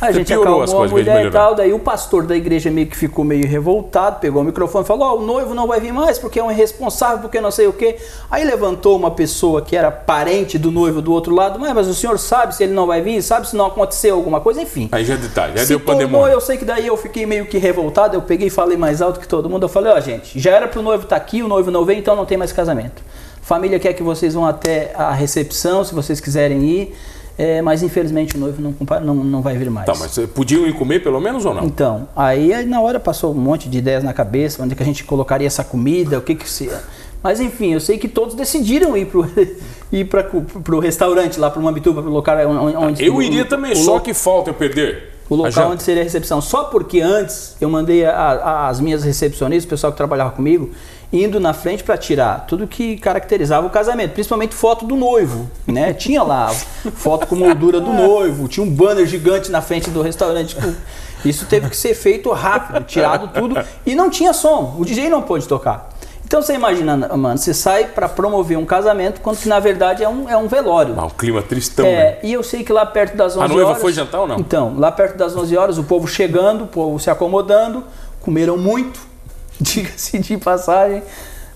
A 0.01 0.11
gente 0.11 0.27
piorou 0.27 0.61
as 0.61 0.69
acalmou 0.69 0.85
a 0.85 0.89
coisas, 0.89 1.05
de 1.05 1.11
mulher 1.11 1.25
e 1.27 1.31
tal, 1.31 1.55
daí 1.55 1.73
o 1.73 1.79
pastor 1.79 2.25
da 2.25 2.35
igreja 2.35 2.71
meio 2.71 2.87
que 2.87 2.95
ficou 2.95 3.25
meio 3.25 3.47
revoltado, 3.47 4.19
pegou 4.19 4.41
o 4.41 4.45
microfone 4.45 4.83
e 4.83 4.87
falou, 4.87 5.07
ó, 5.07 5.15
o 5.17 5.25
noivo 5.25 5.53
não 5.53 5.67
vai 5.67 5.79
vir 5.79 5.91
mais 5.91 6.17
porque 6.17 6.39
é 6.39 6.43
um 6.43 6.51
irresponsável, 6.51 7.19
porque 7.19 7.41
não 7.41 7.51
sei 7.51 7.67
o 7.67 7.73
quê. 7.73 7.97
Aí 8.31 8.43
levantou 8.43 8.95
uma 8.95 9.11
pessoa 9.11 9.61
que 9.61 9.75
era 9.75 9.91
parente 9.91 10.57
do 10.57 10.71
noivo 10.71 11.01
do 11.01 11.11
outro 11.11 11.33
lado, 11.33 11.59
mas, 11.59 11.73
mas 11.73 11.87
o 11.87 11.93
senhor 11.93 12.17
sabe 12.17 12.55
se 12.55 12.63
ele 12.63 12.73
não 12.73 12.87
vai 12.87 13.01
vir? 13.01 13.21
Sabe 13.21 13.47
se 13.47 13.55
não 13.55 13.65
aconteceu 13.65 14.15
alguma 14.15 14.39
coisa? 14.39 14.61
Enfim. 14.61 14.89
Aí 14.91 15.03
já 15.03 15.15
detalhe, 15.15 15.57
já 15.57 15.63
Se 15.63 15.69
deu 15.69 15.79
pandemônio. 15.79 16.31
eu 16.31 16.41
sei 16.41 16.57
que 16.57 16.65
daí 16.65 16.87
eu 16.87 16.95
fiquei 16.97 17.25
meio 17.25 17.45
que 17.45 17.57
revoltado, 17.57 18.15
eu 18.15 18.21
peguei 18.21 18.47
e 18.47 18.51
falei 18.51 18.77
mais 18.77 19.01
alto 19.01 19.19
que 19.19 19.27
todo 19.27 19.49
mundo. 19.49 19.63
Eu 19.63 19.69
falei, 19.69 19.91
ó, 19.91 19.99
gente, 19.99 20.39
já 20.39 20.51
era 20.51 20.67
pro 20.67 20.81
noivo 20.81 21.03
estar 21.03 21.15
aqui, 21.15 21.43
o 21.43 21.47
noivo 21.47 21.71
não 21.71 21.83
veio, 21.85 21.99
então 21.99 22.15
não 22.15 22.25
tem 22.25 22.37
mais 22.37 22.51
casamento. 22.51 23.01
Família 23.41 23.79
quer 23.79 23.93
que 23.93 24.03
vocês 24.03 24.35
vão 24.35 24.45
até 24.45 24.93
a 24.95 25.11
recepção, 25.11 25.83
se 25.83 25.93
vocês 25.95 26.19
quiserem 26.19 26.63
ir, 26.63 26.95
é, 27.41 27.61
mas 27.61 27.81
infelizmente 27.81 28.35
o 28.35 28.39
noivo 28.39 28.61
não, 28.61 28.75
não, 29.01 29.15
não 29.23 29.41
vai 29.41 29.55
vir 29.57 29.69
mais. 29.71 29.85
Tá, 29.85 29.93
mas 29.97 30.17
podiam 30.35 30.67
ir 30.67 30.73
comer 30.73 31.01
pelo 31.01 31.19
menos 31.21 31.45
ou 31.45 31.53
não? 31.53 31.63
Então, 31.63 32.07
aí 32.15 32.65
na 32.65 32.81
hora 32.81 32.99
passou 32.99 33.31
um 33.31 33.37
monte 33.39 33.69
de 33.69 33.77
ideias 33.77 34.03
na 34.03 34.13
cabeça, 34.13 34.61
onde 34.61 34.75
que 34.75 34.83
a 34.83 34.85
gente 34.85 35.03
colocaria 35.05 35.47
essa 35.47 35.63
comida, 35.63 36.17
o 36.17 36.21
que 36.21 36.35
que 36.35 36.49
se... 36.49 36.69
Mas 37.23 37.39
enfim, 37.39 37.73
eu 37.73 37.79
sei 37.79 37.97
que 37.97 38.07
todos 38.07 38.35
decidiram 38.35 38.95
ir 38.95 39.05
pro, 39.05 39.25
ir 39.91 40.05
pra, 40.05 40.23
pro 40.23 40.79
restaurante 40.79 41.39
lá, 41.39 41.49
pro 41.49 41.61
Mambituba, 41.61 42.01
pro 42.01 42.11
local 42.11 42.37
onde... 42.49 42.75
onde 42.75 43.05
Eu 43.05 43.15
o- 43.15 43.21
iria 43.23 43.45
também, 43.45 43.71
o 43.71 43.75
só 43.75 43.99
que 43.99 44.13
falta 44.13 44.49
eu 44.49 44.53
perder. 44.53 45.09
o 45.29 45.35
local 45.35 45.71
onde 45.71 45.83
seria 45.83 46.01
a 46.01 46.05
recepção. 46.05 46.41
Só 46.41 46.65
porque 46.65 47.01
antes 47.01 47.55
eu 47.59 47.69
mandei 47.69 48.05
a- 48.05 48.13
a- 48.13 48.67
as 48.69 48.79
minhas 48.79 49.03
recepcionistas, 49.03 49.65
o 49.65 49.69
pessoal 49.69 49.91
que 49.91 49.97
trabalhava 49.97 50.31
comigo, 50.31 50.71
indo 51.11 51.39
na 51.39 51.53
frente 51.53 51.83
para 51.83 51.97
tirar 51.97 52.45
tudo 52.45 52.67
que 52.67 52.97
caracterizava 52.97 53.65
o 53.65 53.69
casamento, 53.69 54.13
principalmente 54.13 54.53
foto 54.53 54.85
do 54.85 54.95
noivo, 54.95 55.49
né? 55.65 55.93
Tinha 55.93 56.21
lá 56.21 56.49
foto 56.95 57.25
com 57.25 57.35
moldura 57.35 57.81
do 57.81 57.91
noivo, 57.91 58.47
tinha 58.47 58.63
um 58.65 58.69
banner 58.69 59.05
gigante 59.05 59.51
na 59.51 59.61
frente 59.61 59.89
do 59.89 60.01
restaurante. 60.01 60.55
Isso 61.25 61.45
teve 61.45 61.69
que 61.69 61.75
ser 61.75 61.95
feito 61.95 62.31
rápido, 62.31 62.83
tirado 62.85 63.27
tudo 63.27 63.59
e 63.85 63.95
não 63.95 64.09
tinha 64.09 64.31
som. 64.33 64.75
O 64.77 64.85
DJ 64.85 65.09
não 65.09 65.21
pôde 65.21 65.47
tocar. 65.47 65.89
Então 66.29 66.43
você 66.43 66.53
imagina, 66.53 66.95
mano, 66.95 67.39
você 67.39 67.55
sai 67.55 67.85
para 67.85 68.07
promover 68.07 68.55
um 68.55 68.63
casamento 68.63 69.19
quando 69.19 69.37
que 69.39 69.49
na 69.49 69.59
verdade 69.59 70.03
é 70.03 70.07
um, 70.07 70.29
é 70.29 70.37
um 70.37 70.47
velório. 70.47 70.93
Ah, 70.95 71.05
um 71.05 71.09
clima 71.09 71.41
tristão, 71.41 71.83
né? 71.83 71.91
É, 71.91 72.19
e 72.21 72.31
eu 72.31 72.43
sei 72.43 72.63
que 72.63 72.71
lá 72.71 72.85
perto 72.85 73.17
das 73.17 73.35
11 73.35 73.47
noiva 73.47 73.69
horas... 73.71 73.81
foi 73.81 73.91
jantar 73.91 74.21
ou 74.21 74.27
não? 74.27 74.37
Então, 74.37 74.75
lá 74.77 74.91
perto 74.91 75.17
das 75.17 75.35
11 75.35 75.57
horas, 75.57 75.77
o 75.79 75.83
povo 75.83 76.07
chegando, 76.07 76.65
o 76.65 76.67
povo 76.67 76.99
se 76.99 77.09
acomodando, 77.09 77.83
comeram 78.21 78.59
muito, 78.59 78.99
diga-se 79.61 80.17
de 80.19 80.37
passagem. 80.37 81.03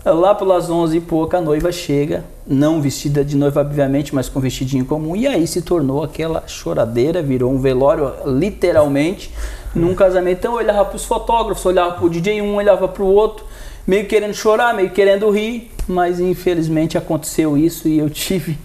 Lá 0.05 0.35
pelas 0.35 0.69
11 0.69 0.97
e 0.97 0.99
pouco, 0.99 1.33
a 1.37 1.39
noiva 1.39 1.71
chega, 1.71 2.25
não 2.45 2.81
vestida 2.81 3.23
de 3.23 3.37
noiva, 3.37 3.61
obviamente, 3.61 4.13
mas 4.13 4.27
com 4.27 4.37
vestidinho 4.41 4.83
comum, 4.83 5.15
e 5.15 5.25
aí 5.25 5.47
se 5.47 5.61
tornou 5.61 6.03
aquela 6.03 6.43
choradeira, 6.45 7.21
virou 7.21 7.49
um 7.49 7.57
velório, 7.57 8.11
literalmente, 8.25 9.31
num 9.73 9.95
casamento. 9.95 10.39
Então, 10.39 10.51
eu 10.51 10.57
olhava 10.57 10.83
para 10.83 10.97
os 10.97 11.05
fotógrafos, 11.05 11.65
olhava 11.65 11.93
para 11.93 12.05
o 12.05 12.09
DJ, 12.09 12.41
um 12.41 12.55
olhava 12.55 12.85
para 12.85 13.01
o 13.01 13.07
outro, 13.07 13.45
meio 13.87 14.05
querendo 14.05 14.33
chorar, 14.33 14.73
meio 14.73 14.89
querendo 14.89 15.29
rir, 15.29 15.71
mas 15.87 16.19
infelizmente 16.19 16.97
aconteceu 16.97 17.57
isso 17.57 17.87
e 17.87 17.99
eu 17.99 18.09
tive 18.09 18.57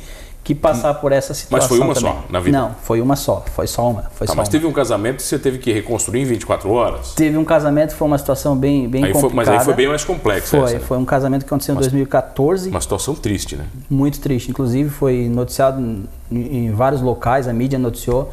que 0.49 0.55
passar 0.55 0.95
por 0.95 1.13
essa 1.13 1.35
situação. 1.35 1.69
foi 1.69 1.79
uma 1.79 1.93
também. 1.95 2.11
só 2.13 2.25
na 2.31 2.41
vida? 2.41 2.59
Não, 2.59 2.75
foi 2.83 3.01
uma 3.03 3.17
só, 3.17 3.45
foi 3.55 3.67
só 3.67 3.91
uma. 3.91 4.05
Foi 4.15 4.27
Tá, 4.27 4.33
só 4.33 4.37
mas 4.37 4.49
uma. 4.49 4.53
teve 4.53 4.67
um 4.67 4.73
casamento 4.73 5.17
que 5.17 5.23
você 5.25 5.39
teve 5.39 5.59
que 5.59 5.71
reconstruir 5.71 6.23
em 6.23 6.25
24 6.25 6.71
horas? 6.71 7.13
Teve 7.13 7.37
um 7.37 7.45
casamento, 7.45 7.95
foi 7.95 8.07
uma 8.09 8.17
situação 8.17 8.57
bem, 8.57 8.89
bem 8.89 9.05
Aí 9.05 9.13
foi, 9.13 9.23
complicada. 9.23 9.51
mas 9.51 9.61
aí 9.61 9.65
foi 9.65 9.75
bem 9.75 9.89
mais 9.89 10.05
complexo 10.05 10.51
Foi, 10.57 10.61
essa, 10.65 10.75
né? 10.75 10.81
foi 10.81 10.97
um 10.97 11.05
casamento 11.05 11.43
que 11.43 11.49
aconteceu 11.49 11.75
em 11.75 11.79
2014, 11.79 12.71
Uma 12.71 12.81
situação 12.81 13.15
triste, 13.15 13.57
né? 13.57 13.67
muito 13.91 14.21
triste. 14.21 14.51
Inclusive 14.51 14.89
foi 14.89 15.29
noticiado 15.29 15.81
em, 15.81 16.07
em 16.31 16.73
vários 16.73 17.03
locais, 17.03 17.47
a 17.47 17.53
mídia 17.53 17.79
noticiou. 17.79 18.31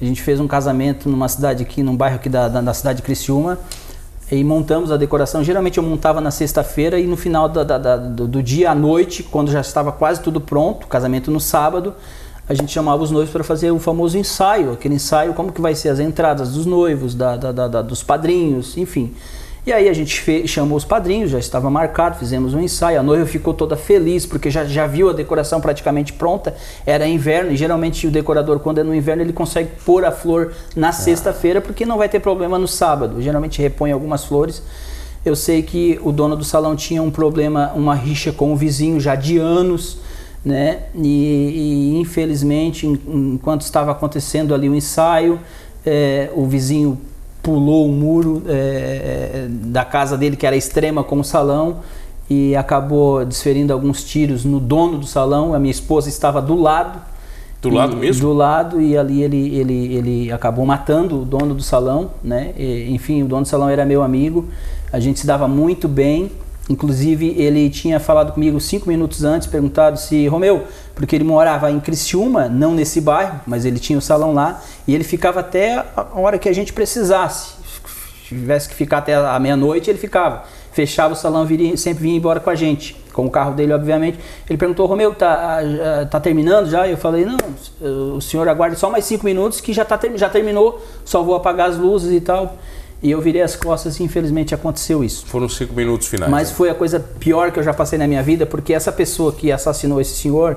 A 0.00 0.04
gente 0.04 0.20
fez 0.22 0.38
um 0.40 0.46
casamento 0.46 1.08
numa 1.08 1.28
cidade 1.28 1.62
aqui, 1.62 1.82
num 1.82 1.96
bairro 1.96 2.16
aqui 2.16 2.28
da, 2.28 2.46
da, 2.48 2.60
da 2.60 2.74
cidade 2.74 2.96
de 2.98 3.02
Criciúma, 3.02 3.58
e 4.30 4.42
montamos 4.42 4.90
a 4.90 4.96
decoração. 4.96 5.44
Geralmente 5.44 5.78
eu 5.78 5.84
montava 5.84 6.20
na 6.20 6.30
sexta-feira 6.30 6.98
e 6.98 7.06
no 7.06 7.16
final 7.16 7.48
da- 7.48 7.62
da- 7.64 7.78
da- 7.78 7.96
do, 7.96 8.26
do 8.26 8.42
dia 8.42 8.70
à 8.70 8.74
noite, 8.74 9.22
quando 9.22 9.50
já 9.50 9.60
estava 9.60 9.92
quase 9.92 10.20
tudo 10.20 10.40
pronto, 10.40 10.86
casamento 10.86 11.30
no 11.30 11.38
sábado, 11.40 11.94
a 12.48 12.54
gente 12.54 12.70
chamava 12.72 13.02
os 13.02 13.10
noivos 13.10 13.32
para 13.32 13.42
fazer 13.44 13.70
o 13.70 13.78
famoso 13.78 14.18
ensaio, 14.18 14.72
aquele 14.72 14.94
ensaio, 14.96 15.32
como 15.34 15.50
que 15.52 15.60
vai 15.60 15.74
ser 15.74 15.88
as 15.88 15.98
entradas 15.98 16.52
dos 16.52 16.66
noivos, 16.66 17.16
dos 17.86 18.02
padrinhos, 18.02 18.76
enfim. 18.76 19.14
E 19.66 19.72
aí 19.72 19.88
a 19.88 19.94
gente 19.94 20.46
chamou 20.46 20.76
os 20.76 20.84
padrinhos, 20.84 21.30
já 21.30 21.38
estava 21.38 21.70
marcado, 21.70 22.18
fizemos 22.18 22.52
um 22.52 22.60
ensaio. 22.60 23.00
A 23.00 23.02
noiva 23.02 23.24
ficou 23.24 23.54
toda 23.54 23.76
feliz 23.78 24.26
porque 24.26 24.50
já, 24.50 24.62
já 24.66 24.86
viu 24.86 25.08
a 25.08 25.12
decoração 25.14 25.58
praticamente 25.58 26.12
pronta. 26.12 26.54
Era 26.84 27.06
inverno 27.08 27.50
e 27.50 27.56
geralmente 27.56 28.06
o 28.06 28.10
decorador, 28.10 28.60
quando 28.60 28.78
é 28.80 28.82
no 28.82 28.94
inverno, 28.94 29.22
ele 29.22 29.32
consegue 29.32 29.70
pôr 29.84 30.04
a 30.04 30.12
flor 30.12 30.52
na 30.76 30.92
sexta-feira 30.92 31.62
porque 31.62 31.86
não 31.86 31.96
vai 31.96 32.10
ter 32.10 32.20
problema 32.20 32.58
no 32.58 32.68
sábado. 32.68 33.22
Geralmente 33.22 33.62
repõe 33.62 33.90
algumas 33.90 34.22
flores. 34.24 34.62
Eu 35.24 35.34
sei 35.34 35.62
que 35.62 35.98
o 36.02 36.12
dono 36.12 36.36
do 36.36 36.44
salão 36.44 36.76
tinha 36.76 37.02
um 37.02 37.10
problema, 37.10 37.72
uma 37.74 37.94
rixa 37.94 38.30
com 38.32 38.52
o 38.52 38.56
vizinho 38.56 39.00
já 39.00 39.14
de 39.14 39.38
anos, 39.38 39.96
né? 40.44 40.80
E, 40.94 41.94
e, 41.94 41.98
infelizmente, 41.98 42.86
en- 42.86 43.00
enquanto 43.32 43.62
estava 43.62 43.92
acontecendo 43.92 44.54
ali 44.54 44.68
o 44.68 44.74
ensaio, 44.74 45.40
eh, 45.86 46.28
o 46.34 46.44
vizinho 46.44 47.00
pulou 47.44 47.86
o 47.86 47.92
muro 47.92 48.42
eh, 48.48 49.46
da 49.48 49.84
casa 49.84 50.16
dele, 50.16 50.34
que 50.34 50.46
era 50.46 50.56
extrema 50.56 51.04
com 51.04 51.20
o 51.20 51.24
salão, 51.24 51.76
e 52.28 52.56
acabou 52.56 53.22
desferindo 53.22 53.70
alguns 53.70 54.02
tiros 54.02 54.46
no 54.46 54.58
dono 54.58 54.96
do 54.96 55.06
salão. 55.06 55.54
A 55.54 55.58
minha 55.58 55.70
esposa 55.70 56.08
estava 56.08 56.40
do 56.40 56.56
lado. 56.56 56.98
Do 57.60 57.68
lado 57.68 57.96
mesmo? 57.96 58.22
Do 58.22 58.32
lado, 58.32 58.80
e 58.80 58.96
ali 58.96 59.22
ele, 59.22 59.54
ele, 59.56 59.94
ele 59.94 60.32
acabou 60.32 60.64
matando 60.64 61.20
o 61.20 61.24
dono 61.24 61.54
do 61.54 61.62
salão, 61.62 62.10
né? 62.22 62.52
E, 62.56 62.90
enfim, 62.90 63.22
o 63.22 63.26
dono 63.26 63.42
do 63.42 63.48
salão 63.48 63.68
era 63.68 63.84
meu 63.84 64.02
amigo, 64.02 64.46
a 64.90 64.98
gente 64.98 65.20
se 65.20 65.26
dava 65.26 65.46
muito 65.46 65.86
bem. 65.86 66.30
Inclusive, 66.68 67.34
ele 67.36 67.68
tinha 67.68 68.00
falado 68.00 68.32
comigo 68.32 68.58
cinco 68.58 68.88
minutos 68.88 69.22
antes, 69.22 69.46
perguntado 69.46 69.98
se, 69.98 70.26
Romeu, 70.28 70.64
porque 70.94 71.14
ele 71.14 71.24
morava 71.24 71.70
em 71.70 71.78
Criciúma, 71.78 72.48
não 72.48 72.72
nesse 72.74 73.02
bairro, 73.02 73.38
mas 73.46 73.66
ele 73.66 73.78
tinha 73.78 73.98
o 73.98 74.02
salão 74.02 74.32
lá, 74.32 74.62
e 74.88 74.94
ele 74.94 75.04
ficava 75.04 75.40
até 75.40 75.84
a 75.94 76.06
hora 76.14 76.38
que 76.38 76.48
a 76.48 76.54
gente 76.54 76.72
precisasse. 76.72 77.52
Se 78.22 78.28
tivesse 78.28 78.68
que 78.68 78.74
ficar 78.74 78.98
até 78.98 79.14
a 79.14 79.38
meia-noite, 79.38 79.90
ele 79.90 79.98
ficava. 79.98 80.44
Fechava 80.72 81.12
o 81.12 81.16
salão, 81.16 81.44
viria, 81.44 81.76
sempre 81.76 82.02
vinha 82.02 82.16
embora 82.16 82.40
com 82.40 82.48
a 82.48 82.54
gente, 82.54 82.96
com 83.12 83.26
o 83.26 83.30
carro 83.30 83.52
dele, 83.52 83.74
obviamente. 83.74 84.18
Ele 84.48 84.56
perguntou, 84.56 84.86
Romeu, 84.86 85.14
tá, 85.14 85.58
tá 86.10 86.18
terminando 86.18 86.70
já? 86.70 86.88
Eu 86.88 86.96
falei, 86.96 87.26
não, 87.26 87.36
o 88.16 88.20
senhor 88.22 88.48
aguarde 88.48 88.76
só 88.76 88.88
mais 88.88 89.04
cinco 89.04 89.26
minutos 89.26 89.60
que 89.60 89.72
já, 89.74 89.84
tá, 89.84 90.00
já 90.16 90.30
terminou, 90.30 90.82
só 91.04 91.22
vou 91.22 91.36
apagar 91.36 91.68
as 91.68 91.76
luzes 91.76 92.10
e 92.10 92.20
tal. 92.22 92.56
E 93.04 93.10
eu 93.10 93.20
virei 93.20 93.42
as 93.42 93.54
costas 93.54 94.00
e 94.00 94.02
infelizmente 94.02 94.54
aconteceu 94.54 95.04
isso. 95.04 95.26
Foram 95.26 95.46
cinco 95.46 95.74
minutos 95.74 96.08
finais. 96.08 96.30
Mas 96.30 96.48
né? 96.48 96.54
foi 96.54 96.70
a 96.70 96.74
coisa 96.74 96.98
pior 96.98 97.52
que 97.52 97.58
eu 97.58 97.62
já 97.62 97.74
passei 97.74 97.98
na 97.98 98.08
minha 98.08 98.22
vida, 98.22 98.46
porque 98.46 98.72
essa 98.72 98.90
pessoa 98.90 99.30
que 99.30 99.52
assassinou 99.52 100.00
esse 100.00 100.14
senhor, 100.14 100.56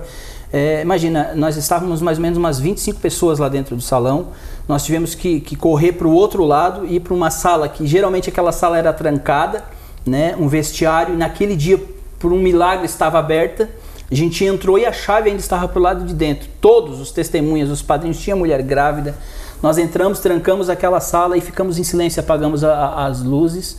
é, 0.53 0.81
imagina, 0.81 1.33
nós 1.35 1.57
estávamos 1.57 2.01
mais 2.01 2.17
ou 2.17 2.21
menos 2.21 2.37
umas 2.37 2.57
25 2.57 3.01
pessoas 3.01 3.37
lá 3.37 3.49
dentro 3.49 3.75
do 3.75 3.81
salão. 3.81 4.27
Nós 4.65 4.85
tivemos 4.85 5.13
que, 5.13 5.41
que 5.41 5.57
correr 5.57 5.91
para 5.91 6.07
o 6.07 6.13
outro 6.13 6.45
lado 6.45 6.85
e 6.85 6.95
ir 6.95 6.99
para 7.01 7.13
uma 7.13 7.29
sala 7.29 7.67
que 7.67 7.85
geralmente 7.85 8.29
aquela 8.29 8.53
sala 8.53 8.77
era 8.77 8.93
trancada, 8.93 9.65
né, 10.05 10.33
um 10.39 10.47
vestiário, 10.47 11.15
e 11.15 11.17
naquele 11.17 11.53
dia, 11.53 11.77
por 12.17 12.31
um 12.31 12.39
milagre, 12.39 12.85
estava 12.85 13.19
aberta. 13.19 13.69
A 14.09 14.15
gente 14.15 14.45
entrou 14.45 14.79
e 14.79 14.85
a 14.85 14.93
chave 14.93 15.29
ainda 15.29 15.41
estava 15.41 15.67
para 15.67 15.79
o 15.79 15.81
lado 15.81 16.05
de 16.05 16.13
dentro. 16.13 16.47
Todos 16.61 17.01
os 17.01 17.11
testemunhas, 17.11 17.69
os 17.69 17.81
padrinhos, 17.81 18.21
tinha 18.21 18.37
mulher 18.37 18.61
grávida 18.61 19.17
nós 19.61 19.77
entramos, 19.77 20.19
trancamos 20.19 20.69
aquela 20.69 20.99
sala 20.99 21.37
e 21.37 21.41
ficamos 21.41 21.77
em 21.79 21.83
silêncio, 21.83 22.19
apagamos 22.19 22.63
a, 22.63 22.73
a, 22.73 23.05
as 23.07 23.21
luzes. 23.21 23.77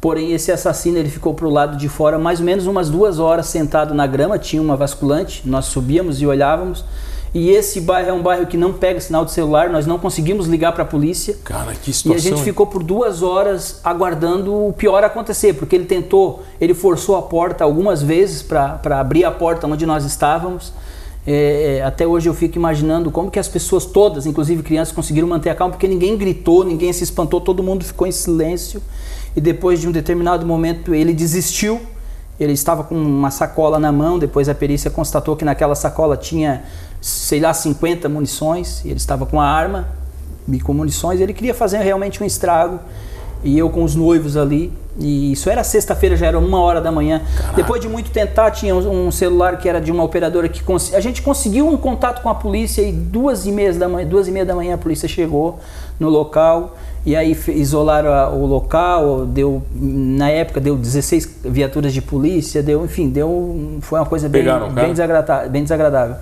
Porém, 0.00 0.32
esse 0.32 0.50
assassino 0.50 0.96
ele 0.96 1.10
ficou 1.10 1.34
para 1.34 1.46
o 1.46 1.50
lado 1.50 1.76
de 1.76 1.88
fora 1.88 2.18
mais 2.18 2.40
ou 2.40 2.46
menos 2.46 2.66
umas 2.66 2.88
duas 2.88 3.18
horas 3.18 3.46
sentado 3.46 3.92
na 3.92 4.06
grama. 4.06 4.38
Tinha 4.38 4.62
uma 4.62 4.74
vasculante, 4.74 5.42
nós 5.44 5.66
subíamos 5.66 6.22
e 6.22 6.26
olhávamos. 6.26 6.84
E 7.32 7.50
esse 7.50 7.80
bairro 7.80 8.08
é 8.08 8.12
um 8.12 8.22
bairro 8.22 8.46
que 8.46 8.56
não 8.56 8.72
pega 8.72 9.00
sinal 9.00 9.24
de 9.24 9.30
celular, 9.30 9.70
nós 9.70 9.86
não 9.86 9.98
conseguimos 9.98 10.48
ligar 10.48 10.72
para 10.72 10.82
a 10.82 10.86
polícia. 10.86 11.36
Cara, 11.44 11.72
que 11.74 11.92
situação. 11.92 12.12
E 12.12 12.16
a 12.16 12.18
gente 12.18 12.38
hein? 12.38 12.44
ficou 12.44 12.66
por 12.66 12.82
duas 12.82 13.22
horas 13.22 13.80
aguardando 13.84 14.52
o 14.52 14.72
pior 14.72 15.04
acontecer, 15.04 15.52
porque 15.52 15.76
ele 15.76 15.84
tentou, 15.84 16.42
ele 16.60 16.74
forçou 16.74 17.16
a 17.16 17.22
porta 17.22 17.62
algumas 17.62 18.02
vezes 18.02 18.42
para 18.42 18.80
abrir 18.98 19.24
a 19.24 19.30
porta 19.30 19.66
onde 19.68 19.86
nós 19.86 20.04
estávamos. 20.04 20.72
É, 21.26 21.76
é, 21.78 21.82
até 21.82 22.06
hoje 22.06 22.28
eu 22.28 22.34
fico 22.34 22.56
imaginando 22.56 23.10
como 23.10 23.30
que 23.30 23.38
as 23.38 23.46
pessoas 23.46 23.84
todas, 23.84 24.24
inclusive 24.24 24.62
crianças, 24.62 24.94
conseguiram 24.94 25.28
manter 25.28 25.50
a 25.50 25.54
calma, 25.54 25.72
porque 25.72 25.86
ninguém 25.86 26.16
gritou, 26.16 26.64
ninguém 26.64 26.92
se 26.92 27.04
espantou, 27.04 27.40
todo 27.40 27.62
mundo 27.62 27.84
ficou 27.84 28.06
em 28.06 28.12
silêncio. 28.12 28.82
E 29.36 29.40
depois 29.40 29.80
de 29.80 29.88
um 29.88 29.92
determinado 29.92 30.46
momento 30.46 30.94
ele 30.94 31.12
desistiu. 31.12 31.80
Ele 32.38 32.52
estava 32.52 32.82
com 32.82 32.94
uma 32.94 33.30
sacola 33.30 33.78
na 33.78 33.92
mão, 33.92 34.18
depois 34.18 34.48
a 34.48 34.54
perícia 34.54 34.90
constatou 34.90 35.36
que 35.36 35.44
naquela 35.44 35.74
sacola 35.74 36.16
tinha, 36.16 36.64
sei 37.00 37.38
lá, 37.38 37.52
50 37.52 38.08
munições. 38.08 38.82
ele 38.84 38.94
estava 38.94 39.26
com 39.26 39.38
a 39.38 39.46
arma 39.46 39.88
e 40.48 40.58
com 40.58 40.72
munições. 40.72 41.20
Ele 41.20 41.34
queria 41.34 41.52
fazer 41.52 41.78
realmente 41.78 42.22
um 42.22 42.26
estrago. 42.26 42.80
E 43.42 43.58
eu 43.58 43.70
com 43.70 43.82
os 43.82 43.94
noivos 43.94 44.36
ali, 44.36 44.72
e 44.98 45.32
isso 45.32 45.48
era 45.48 45.64
sexta-feira, 45.64 46.16
já 46.16 46.26
era 46.26 46.38
uma 46.38 46.60
hora 46.60 46.80
da 46.80 46.92
manhã. 46.92 47.22
Caraca. 47.36 47.56
Depois 47.56 47.80
de 47.80 47.88
muito 47.88 48.10
tentar, 48.10 48.50
tinha 48.50 48.74
um 48.74 49.10
celular 49.10 49.56
que 49.56 49.68
era 49.68 49.80
de 49.80 49.90
uma 49.90 50.02
operadora 50.02 50.48
que 50.48 50.62
cons... 50.62 50.92
a 50.92 51.00
gente 51.00 51.22
conseguiu 51.22 51.68
um 51.68 51.76
contato 51.76 52.22
com 52.22 52.28
a 52.28 52.34
polícia 52.34 52.82
e 52.82 52.92
duas 52.92 53.46
e 53.46 53.52
meia 53.52 53.72
da 53.72 53.88
manhã, 53.88 54.06
duas 54.06 54.28
e 54.28 54.30
meia 54.30 54.44
da 54.44 54.54
manhã 54.54 54.74
a 54.74 54.78
polícia 54.78 55.08
chegou 55.08 55.58
no 55.98 56.08
local 56.08 56.76
e 57.04 57.16
aí 57.16 57.38
isolaram 57.48 58.12
a, 58.12 58.28
o 58.30 58.44
local, 58.44 59.24
deu 59.24 59.62
na 59.74 60.28
época 60.28 60.60
deu 60.60 60.76
16 60.76 61.38
viaturas 61.44 61.94
de 61.94 62.02
polícia, 62.02 62.62
deu, 62.62 62.84
enfim, 62.84 63.08
deu 63.08 63.78
foi 63.80 63.98
uma 63.98 64.06
coisa 64.06 64.28
bem, 64.28 64.44
bem 64.74 64.90
desagradável, 64.90 65.50
bem 65.50 65.62
desagradável. 65.62 66.16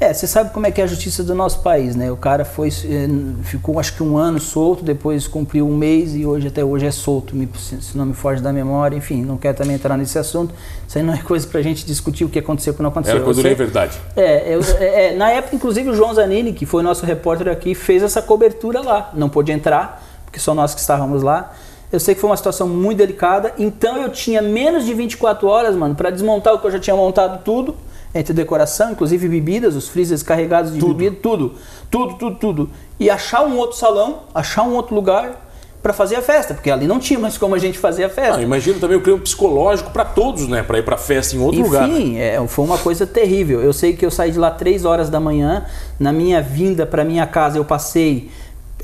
É, 0.00 0.14
você 0.14 0.26
sabe 0.26 0.50
como 0.50 0.66
é 0.66 0.70
que 0.70 0.80
é 0.80 0.84
a 0.84 0.86
justiça 0.86 1.22
do 1.22 1.34
nosso 1.34 1.60
país, 1.60 1.94
né? 1.94 2.10
O 2.10 2.16
cara 2.16 2.42
foi, 2.42 2.68
eh, 2.68 3.06
ficou 3.42 3.78
acho 3.78 3.94
que 3.94 4.02
um 4.02 4.16
ano 4.16 4.40
solto, 4.40 4.82
depois 4.82 5.28
cumpriu 5.28 5.68
um 5.68 5.76
mês 5.76 6.16
e 6.16 6.24
hoje 6.24 6.48
até 6.48 6.64
hoje 6.64 6.86
é 6.86 6.90
solto, 6.90 7.36
se 7.58 7.98
não 7.98 8.06
me 8.06 8.14
foge 8.14 8.40
da 8.40 8.50
memória, 8.50 8.96
enfim, 8.96 9.22
não 9.22 9.36
quero 9.36 9.58
também 9.58 9.76
entrar 9.76 9.98
nesse 9.98 10.18
assunto. 10.18 10.54
Isso 10.88 10.96
aí 10.96 11.04
não 11.04 11.12
é 11.12 11.18
coisa 11.18 11.46
pra 11.46 11.60
gente 11.60 11.84
discutir 11.84 12.24
o 12.24 12.30
que 12.30 12.38
aconteceu 12.38 12.72
o 12.72 12.76
que 12.76 12.82
não 12.82 12.88
aconteceu. 12.88 13.16
Era 13.16 13.24
coisa 13.24 13.42
de 13.42 13.54
verdade. 13.54 14.00
É, 14.16 14.54
eu, 14.54 14.62
é, 14.78 15.08
é, 15.08 15.14
na 15.14 15.32
época, 15.32 15.54
inclusive, 15.54 15.90
o 15.90 15.94
João 15.94 16.14
Zanini, 16.14 16.54
que 16.54 16.64
foi 16.64 16.82
nosso 16.82 17.04
repórter 17.04 17.48
aqui, 17.48 17.74
fez 17.74 18.02
essa 18.02 18.22
cobertura 18.22 18.80
lá. 18.80 19.10
Não 19.12 19.28
pôde 19.28 19.52
entrar, 19.52 20.02
porque 20.24 20.40
só 20.40 20.54
nós 20.54 20.72
que 20.72 20.80
estávamos 20.80 21.22
lá. 21.22 21.52
Eu 21.92 22.00
sei 22.00 22.14
que 22.14 22.22
foi 22.22 22.30
uma 22.30 22.38
situação 22.38 22.66
muito 22.66 22.96
delicada, 22.96 23.52
então 23.58 23.98
eu 23.98 24.08
tinha 24.08 24.40
menos 24.40 24.86
de 24.86 24.94
24 24.94 25.46
horas, 25.46 25.76
mano, 25.76 25.94
para 25.94 26.08
desmontar 26.08 26.54
o 26.54 26.58
que 26.58 26.66
eu 26.66 26.70
já 26.70 26.78
tinha 26.78 26.96
montado 26.96 27.44
tudo 27.44 27.76
entre 28.14 28.32
decoração, 28.32 28.92
inclusive 28.92 29.28
bebidas, 29.28 29.76
os 29.76 29.88
freezers 29.88 30.22
carregados 30.22 30.72
de 30.72 30.80
tudo. 30.80 30.94
bebida, 30.94 31.16
tudo, 31.22 31.54
tudo, 31.90 32.14
tudo, 32.14 32.36
tudo. 32.36 32.70
E 32.98 33.08
achar 33.08 33.42
um 33.42 33.56
outro 33.56 33.76
salão, 33.76 34.20
achar 34.34 34.62
um 34.62 34.74
outro 34.74 34.94
lugar 34.94 35.48
para 35.82 35.94
fazer 35.94 36.16
a 36.16 36.22
festa, 36.22 36.52
porque 36.52 36.70
ali 36.70 36.86
não 36.86 36.98
tinha 36.98 37.18
mais 37.18 37.38
como 37.38 37.54
a 37.54 37.58
gente 37.58 37.78
fazer 37.78 38.04
a 38.04 38.10
festa. 38.10 38.38
Ah, 38.38 38.42
imagino 38.42 38.78
também 38.78 38.98
o 38.98 39.00
clima 39.00 39.18
psicológico 39.18 39.90
para 39.90 40.04
todos, 40.04 40.46
né, 40.46 40.62
para 40.62 40.78
ir 40.78 40.84
para 40.84 40.98
festa 40.98 41.34
em 41.34 41.38
outro 41.38 41.58
Enfim, 41.58 41.68
lugar. 41.68 41.88
Enfim, 41.88 42.12
né? 42.14 42.34
é, 42.34 42.46
foi 42.46 42.64
uma 42.64 42.76
coisa 42.76 43.06
terrível. 43.06 43.62
Eu 43.62 43.72
sei 43.72 43.94
que 43.94 44.04
eu 44.04 44.10
saí 44.10 44.30
de 44.30 44.38
lá 44.38 44.50
três 44.50 44.84
horas 44.84 45.08
da 45.08 45.18
manhã. 45.18 45.64
Na 45.98 46.12
minha 46.12 46.42
vinda 46.42 46.84
para 46.84 47.02
minha 47.02 47.26
casa, 47.26 47.56
eu 47.56 47.64
passei 47.64 48.30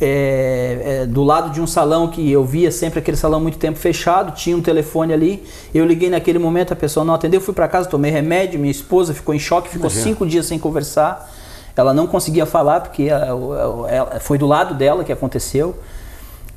é, 0.01 1.03
é, 1.03 1.07
do 1.07 1.23
lado 1.23 1.51
de 1.51 1.61
um 1.61 1.67
salão 1.67 2.09
que 2.09 2.31
eu 2.31 2.45
via 2.45 2.71
sempre 2.71 2.99
aquele 2.99 3.17
salão 3.17 3.41
muito 3.41 3.59
tempo 3.59 3.79
fechado, 3.79 4.33
tinha 4.33 4.57
um 4.57 4.61
telefone 4.61 5.13
ali. 5.13 5.43
Eu 5.75 5.87
liguei 5.87 6.11
naquele 6.11 6.39
momento, 6.39 6.73
a 6.73 6.77
pessoa 6.77 7.05
não 7.05 7.15
atendeu, 7.15 7.41
fui 7.41 7.55
para 7.55 7.67
casa, 7.67 7.89
tomei 7.89 8.11
remédio. 8.11 8.61
Minha 8.61 8.71
esposa 8.71 9.15
ficou 9.15 9.35
em 9.35 9.39
choque, 9.39 9.69
ficou 9.69 9.91
Imagina. 9.91 10.05
cinco 10.05 10.27
dias 10.27 10.47
sem 10.47 10.59
conversar. 10.59 11.33
Ela 11.75 11.93
não 11.93 12.07
conseguia 12.07 12.47
falar 12.47 12.81
porque 12.81 13.05
ela, 13.05 13.91
ela, 13.91 14.21
foi 14.21 14.39
do 14.39 14.47
lado 14.47 14.75
dela 14.75 15.05
que 15.05 15.13
aconteceu. 15.13 15.75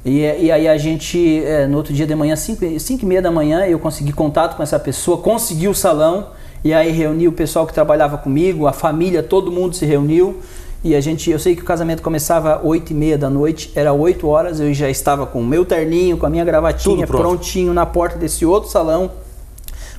E, 0.03 0.19
e 0.19 0.51
aí 0.51 0.67
a 0.67 0.77
gente, 0.77 1.43
é, 1.43 1.67
no 1.67 1.77
outro 1.77 1.93
dia 1.93 2.07
de 2.07 2.15
manhã, 2.15 2.35
5 2.35 2.63
e 2.63 3.05
meia 3.05 3.21
da 3.21 3.31
manhã, 3.31 3.65
eu 3.65 3.77
consegui 3.79 4.13
contato 4.13 4.55
com 4.55 4.63
essa 4.63 4.79
pessoa, 4.79 5.17
consegui 5.17 5.67
o 5.67 5.73
salão. 5.73 6.27
E 6.63 6.73
aí 6.73 6.91
reuni 6.91 7.27
o 7.27 7.31
pessoal 7.31 7.65
que 7.65 7.73
trabalhava 7.73 8.17
comigo, 8.17 8.67
a 8.67 8.73
família, 8.73 9.23
todo 9.23 9.51
mundo 9.51 9.75
se 9.75 9.85
reuniu. 9.85 10.39
E 10.81 10.95
a 10.95 11.01
gente, 11.01 11.29
eu 11.29 11.37
sei 11.37 11.55
que 11.55 11.61
o 11.61 11.65
casamento 11.65 12.01
começava 12.01 12.55
às 12.55 12.63
8 12.63 12.91
e 12.91 12.93
meia 12.93 13.17
da 13.17 13.29
noite, 13.29 13.69
era 13.75 13.91
8 13.91 14.25
horas, 14.27 14.61
eu 14.61 14.73
já 14.73 14.89
estava 14.89 15.25
com 15.25 15.41
o 15.41 15.45
meu 15.45 15.65
terninho, 15.65 16.17
com 16.17 16.25
a 16.25 16.29
minha 16.29 16.45
gravatinha 16.45 17.05
prontinho 17.05 17.73
na 17.73 17.85
porta 17.85 18.17
desse 18.17 18.45
outro 18.45 18.69
salão. 18.69 19.11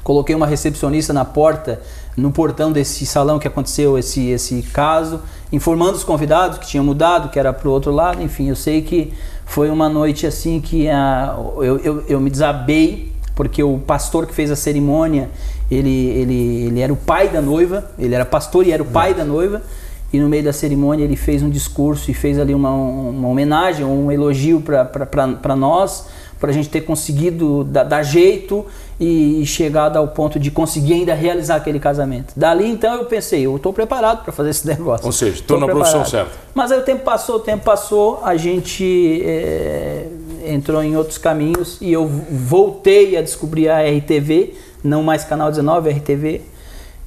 Coloquei 0.03 0.35
uma 0.35 0.47
recepcionista 0.47 1.13
na 1.13 1.23
porta, 1.23 1.83
no 2.17 2.33
portão 2.33 2.73
desse 2.73 3.05
salão 3.05 3.39
que 3.39 3.47
aconteceu 3.47 3.99
esse, 3.99 4.31
esse 4.31 4.63
caso, 4.63 5.21
informando 5.53 5.93
os 5.93 6.05
convidados 6.05 6.57
que 6.57 6.67
tinham 6.67 6.85
mudado, 6.85 7.29
que 7.29 7.39
era 7.39 7.53
para 7.53 7.69
o 7.69 7.73
outro 7.73 7.93
lado. 7.93 8.23
Enfim, 8.23 8.49
eu 8.49 8.57
sei 8.57 8.81
que 8.81 9.13
foi 9.45 9.69
uma 9.69 9.89
noite 9.91 10.27
assim 10.27 10.63
que 10.63 10.89
a, 10.89 11.37
eu, 11.59 11.79
eu, 11.81 12.05
eu 12.09 12.21
me 12.21 12.31
desabei, 12.31 13.13
porque 13.35 13.63
o 13.63 13.79
pastor 13.79 14.27
que 14.27 14.35
fez 14.35 14.51
a 14.51 14.57
cerimônia, 14.57 15.29
ele, 15.71 15.91
ele, 15.91 16.65
ele 16.69 16.81
era 16.81 16.93
o 16.93 16.97
pai 16.97 17.29
da 17.29 17.43
noiva, 17.43 17.91
ele 17.99 18.15
era 18.15 18.25
pastor 18.25 18.67
e 18.67 18.73
era 18.73 18.83
o 18.83 18.87
pai 18.87 19.13
da 19.13 19.25
noiva 19.25 19.61
e 20.13 20.19
no 20.19 20.29
meio 20.29 20.43
da 20.43 20.53
cerimônia 20.53 21.05
ele 21.05 21.17
fez 21.17 21.43
um 21.43 21.49
discurso 21.51 22.11
e 22.11 22.15
fez 22.15 22.39
ali 22.39 22.55
uma, 22.55 22.71
uma 22.71 23.29
homenagem, 23.29 23.85
um 23.85 24.11
elogio 24.11 24.61
para 24.61 25.57
nós, 25.57 26.07
para 26.39 26.51
a 26.51 26.53
gente 26.53 26.69
ter 26.69 26.81
conseguido 26.81 27.63
dar, 27.65 27.85
dar 27.85 28.03
jeito 28.03 28.67
e, 28.99 29.43
e 29.43 29.47
chegado 29.47 29.97
ao 29.97 30.09
ponto 30.09 30.41
de 30.41 30.51
conseguir 30.51 30.95
ainda 30.95 31.15
realizar 31.15 31.57
aquele 31.57 31.79
casamento. 31.79 32.33
Dali 32.35 32.67
então 32.67 32.95
eu 32.95 33.05
pensei, 33.05 33.47
eu 33.47 33.55
estou 33.55 33.73
preparado 33.73 34.25
para 34.25 34.33
fazer 34.33 34.51
esse 34.51 34.67
negócio. 34.69 35.07
Ou 35.07 35.13
seja, 35.13 35.35
estou 35.35 35.61
na 35.61 35.67
preparado. 35.67 35.93
profissão 35.93 36.11
certa. 36.11 36.33
Mas 36.55 36.73
aí 36.73 36.81
o 36.81 36.83
tempo 36.83 37.05
passou, 37.05 37.37
o 37.37 37.41
tempo 37.41 37.63
passou, 37.63 38.21
a 38.25 38.37
gente 38.37 39.23
é, 39.25 40.07
entrou 40.47 40.83
em 40.83 40.97
outros 40.97 41.19
caminhos 41.19 41.79
e 41.81 41.93
eu 41.93 42.07
voltei 42.07 43.17
a 43.17 43.23
descobrir 43.23 43.69
a 43.69 43.83
RTV, 43.83 44.55
não 44.83 45.05
mais 45.05 45.23
Canal 45.25 45.51
19, 45.51 45.89
RTV 45.91 46.41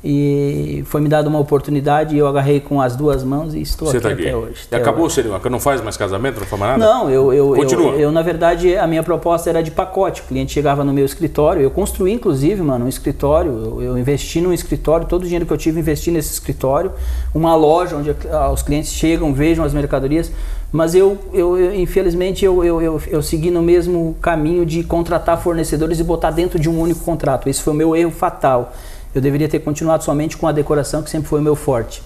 e 0.04 0.84
foi 0.88 1.00
me 1.00 1.08
dada 1.08 1.30
uma 1.30 1.40
oportunidade 1.40 2.14
e 2.14 2.20
eu 2.20 2.28
agarrei 2.28 2.60
com 2.60 2.82
as 2.82 2.94
duas 2.94 3.24
mãos 3.24 3.54
e 3.54 3.62
estou 3.62 3.88
Você 3.88 3.98
aqui, 3.98 4.08
tá 4.08 4.14
aqui 4.14 4.28
até 4.28 4.36
hoje. 4.36 4.68
E 4.70 4.76
acabou 4.76 5.06
hoje. 5.06 5.22
o 5.22 5.50
Não 5.50 5.62
faz 5.62 5.82
mais 5.82 5.96
casamento, 5.96 6.42
não 6.42 6.46
faz 6.46 6.60
mais 6.60 6.78
nada? 6.78 6.94
Não, 6.94 7.10
eu, 7.10 7.32
eu, 7.32 7.54
Continua. 7.56 7.94
Eu, 7.94 8.00
eu, 8.00 8.12
na 8.12 8.22
verdade, 8.22 8.76
a 8.76 8.86
minha 8.86 9.02
proposta 9.02 9.50
era 9.50 9.64
de 9.64 9.72
pacote. 9.72 10.22
O 10.22 10.26
cliente 10.26 10.52
chegava 10.52 10.84
no 10.84 10.92
meu 10.92 11.06
escritório, 11.06 11.62
eu 11.62 11.72
construí 11.72 12.12
inclusive, 12.12 12.62
mano, 12.62 12.84
um 12.84 12.90
escritório. 12.90 13.52
Eu, 13.52 13.82
eu 13.82 13.98
investi 13.98 14.42
num 14.42 14.52
escritório, 14.52 15.08
todo 15.08 15.22
o 15.22 15.24
dinheiro 15.24 15.46
que 15.46 15.54
eu 15.54 15.58
tive 15.58 15.80
investi 15.80 16.12
nesse 16.12 16.34
escritório. 16.34 16.92
Uma 17.34 17.56
loja 17.56 17.96
onde 17.96 18.14
os 18.52 18.62
clientes 18.62 18.92
chegam, 18.92 19.34
vejam 19.34 19.64
as 19.64 19.74
mercadorias. 19.74 20.30
Mas 20.70 20.96
eu, 20.96 21.18
eu, 21.32 21.74
infelizmente, 21.76 22.44
eu, 22.44 22.64
eu, 22.64 22.82
eu, 22.82 23.02
eu 23.08 23.22
segui 23.22 23.52
no 23.52 23.62
mesmo 23.62 24.18
caminho 24.20 24.66
de 24.66 24.84
contratar 24.84 25.40
fornecedores 25.40 26.00
e 26.00 26.04
botar 26.04 26.32
dentro 26.32 26.60
de 26.60 26.68
um 26.68 26.78
único 26.82 27.06
contrato. 27.06 27.48
Esse 27.48 27.62
foi 27.62 27.72
o 27.72 27.76
meu 27.76 27.96
erro 27.96 28.12
fatal. 28.12 28.74
Eu 29.14 29.22
deveria 29.22 29.48
ter 29.48 29.60
continuado 29.60 30.04
somente 30.04 30.38
com 30.38 30.48
a 30.48 30.52
decoração, 30.52 31.04
que 31.04 31.10
sempre 31.10 31.28
foi 31.28 31.40
o 31.40 31.44
meu 31.44 31.56
forte. 31.56 32.02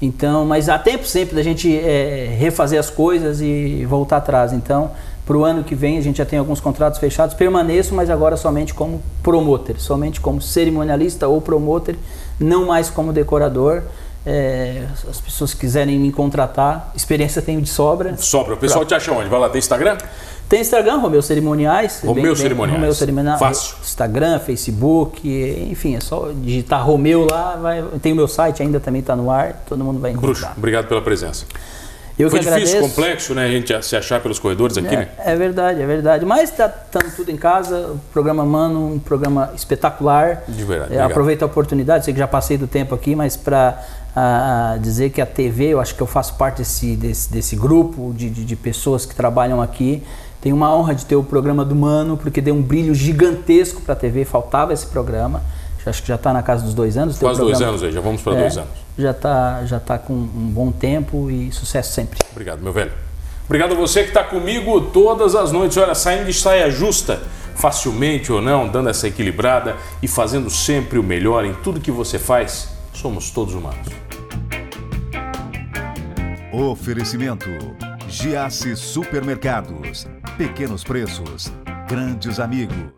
Então, 0.00 0.44
mas 0.44 0.68
há 0.68 0.78
tempo 0.78 1.06
sempre 1.06 1.34
da 1.34 1.42
gente 1.42 1.74
é, 1.74 2.34
refazer 2.38 2.78
as 2.78 2.90
coisas 2.90 3.40
e 3.40 3.84
voltar 3.86 4.18
atrás. 4.18 4.52
Então, 4.52 4.90
para 5.26 5.36
o 5.36 5.44
ano 5.44 5.64
que 5.64 5.74
vem 5.74 5.98
a 5.98 6.00
gente 6.00 6.18
já 6.18 6.24
tem 6.24 6.38
alguns 6.38 6.60
contratos 6.60 7.00
fechados. 7.00 7.34
Permaneço, 7.34 7.94
mas 7.94 8.10
agora 8.10 8.36
somente 8.36 8.72
como 8.74 9.02
promotor, 9.22 9.78
somente 9.78 10.20
como 10.20 10.40
cerimonialista 10.40 11.26
ou 11.26 11.40
promotor, 11.40 11.94
não 12.38 12.66
mais 12.66 12.90
como 12.90 13.12
decorador. 13.12 13.82
É, 14.28 14.84
as 15.08 15.20
pessoas 15.20 15.54
que 15.54 15.60
quiserem 15.60 16.00
me 16.00 16.10
contratar, 16.10 16.92
experiência 16.96 17.40
tenho 17.40 17.60
de 17.62 17.68
sobra. 17.68 18.16
Sobra. 18.16 18.54
O 18.54 18.56
pessoal 18.56 18.80
pra... 18.80 18.88
te 18.88 18.94
acha 18.94 19.12
onde? 19.12 19.28
Vai 19.28 19.38
lá, 19.38 19.48
tem 19.48 19.60
Instagram? 19.60 19.96
Tem 20.48 20.60
Instagram, 20.60 20.98
Romeu 20.98 21.20
Cerimoniais. 21.22 22.02
Romeu 22.04 22.22
bem, 22.22 22.36
Cerimoniais. 22.36 22.80
Romeu 22.80 22.94
Cerimoniais. 22.94 23.38
Fácil. 23.38 23.76
Instagram, 23.82 24.38
Facebook, 24.38 25.68
enfim, 25.70 25.96
é 25.96 26.00
só 26.00 26.30
digitar 26.32 26.84
Romeu 26.84 27.26
lá. 27.28 27.56
Vai, 27.56 27.82
tem 28.00 28.12
o 28.12 28.16
meu 28.16 28.28
site 28.28 28.62
ainda 28.62 28.78
também 28.78 29.00
está 29.00 29.16
no 29.16 29.30
ar, 29.30 29.64
todo 29.68 29.82
mundo 29.82 29.98
vai 29.98 30.12
encontrar. 30.12 30.28
Bruxo, 30.28 30.48
obrigado 30.56 30.86
pela 30.86 31.02
presença. 31.02 31.46
Eu 32.18 32.30
Foi 32.30 32.40
difícil, 32.40 32.80
complexo, 32.80 33.34
né? 33.34 33.44
A 33.44 33.48
gente 33.48 33.82
se 33.84 33.94
achar 33.94 34.20
pelos 34.22 34.38
corredores 34.38 34.78
aqui, 34.78 34.94
é, 34.94 34.98
né? 34.98 35.08
É 35.18 35.36
verdade, 35.36 35.82
é 35.82 35.86
verdade. 35.86 36.24
Mas 36.24 36.50
está 36.50 36.66
tudo 36.68 37.30
em 37.30 37.36
casa. 37.36 37.88
O 37.88 38.00
programa 38.10 38.42
Mano, 38.42 38.94
um 38.94 38.98
programa 38.98 39.52
espetacular. 39.54 40.42
De 40.48 40.64
verdade. 40.64 40.94
É, 40.94 41.02
aproveito 41.02 41.42
a 41.42 41.46
oportunidade, 41.46 42.06
sei 42.06 42.14
que 42.14 42.18
já 42.18 42.26
passei 42.26 42.56
do 42.56 42.66
tempo 42.66 42.94
aqui, 42.94 43.14
mas 43.14 43.36
para 43.36 43.84
dizer 44.80 45.10
que 45.10 45.20
a 45.20 45.26
TV, 45.26 45.74
eu 45.74 45.80
acho 45.80 45.94
que 45.94 46.00
eu 46.00 46.06
faço 46.06 46.34
parte 46.36 46.58
desse, 46.58 46.96
desse, 46.96 47.30
desse 47.30 47.54
grupo 47.54 48.14
de, 48.16 48.30
de, 48.30 48.46
de 48.46 48.56
pessoas 48.56 49.04
que 49.04 49.14
trabalham 49.14 49.60
aqui. 49.60 50.02
Tenho 50.40 50.54
uma 50.54 50.74
honra 50.74 50.94
de 50.94 51.04
ter 51.04 51.16
o 51.16 51.22
programa 51.22 51.64
do 51.64 51.74
Mano, 51.74 52.16
porque 52.16 52.40
deu 52.40 52.54
um 52.54 52.62
brilho 52.62 52.94
gigantesco 52.94 53.80
para 53.82 53.94
a 53.94 53.96
TV, 53.96 54.24
faltava 54.24 54.72
esse 54.72 54.86
programa. 54.86 55.42
Acho 55.86 56.02
que 56.02 56.08
já 56.08 56.16
está 56.16 56.32
na 56.32 56.42
casa 56.42 56.64
dos 56.64 56.74
dois 56.74 56.96
anos. 56.96 57.16
Quase 57.18 57.40
dois 57.40 57.62
anos 57.62 57.82
aí, 57.82 57.92
já 57.92 58.00
vamos 58.00 58.20
para 58.20 58.34
é, 58.34 58.40
dois 58.40 58.58
anos. 58.58 58.70
Já 58.98 59.10
está 59.12 59.64
já 59.64 59.78
tá 59.78 59.96
com 59.98 60.12
um 60.12 60.50
bom 60.52 60.72
tempo 60.72 61.30
e 61.30 61.52
sucesso 61.52 61.92
sempre. 61.92 62.18
Obrigado, 62.32 62.60
meu 62.60 62.72
velho. 62.72 62.90
Obrigado 63.44 63.72
a 63.72 63.76
você 63.76 64.02
que 64.02 64.08
está 64.08 64.24
comigo 64.24 64.80
todas 64.80 65.36
as 65.36 65.52
noites. 65.52 65.76
Olha, 65.76 65.94
saindo 65.94 66.26
de 66.26 66.32
saia 66.32 66.68
justa, 66.68 67.22
facilmente 67.54 68.32
ou 68.32 68.42
não, 68.42 68.66
dando 68.66 68.88
essa 68.88 69.06
equilibrada 69.06 69.76
e 70.02 70.08
fazendo 70.08 70.50
sempre 70.50 70.98
o 70.98 71.02
melhor 71.02 71.44
em 71.44 71.54
tudo 71.54 71.80
que 71.80 71.92
você 71.92 72.18
faz. 72.18 72.68
Somos 72.92 73.30
todos 73.30 73.54
humanos. 73.54 73.86
Oferecimento: 76.52 77.48
Giasse 78.08 78.74
Supermercados. 78.74 80.06
Pequenos 80.36 80.84
preços, 80.84 81.50
grandes 81.88 82.38
amigos. 82.38 82.95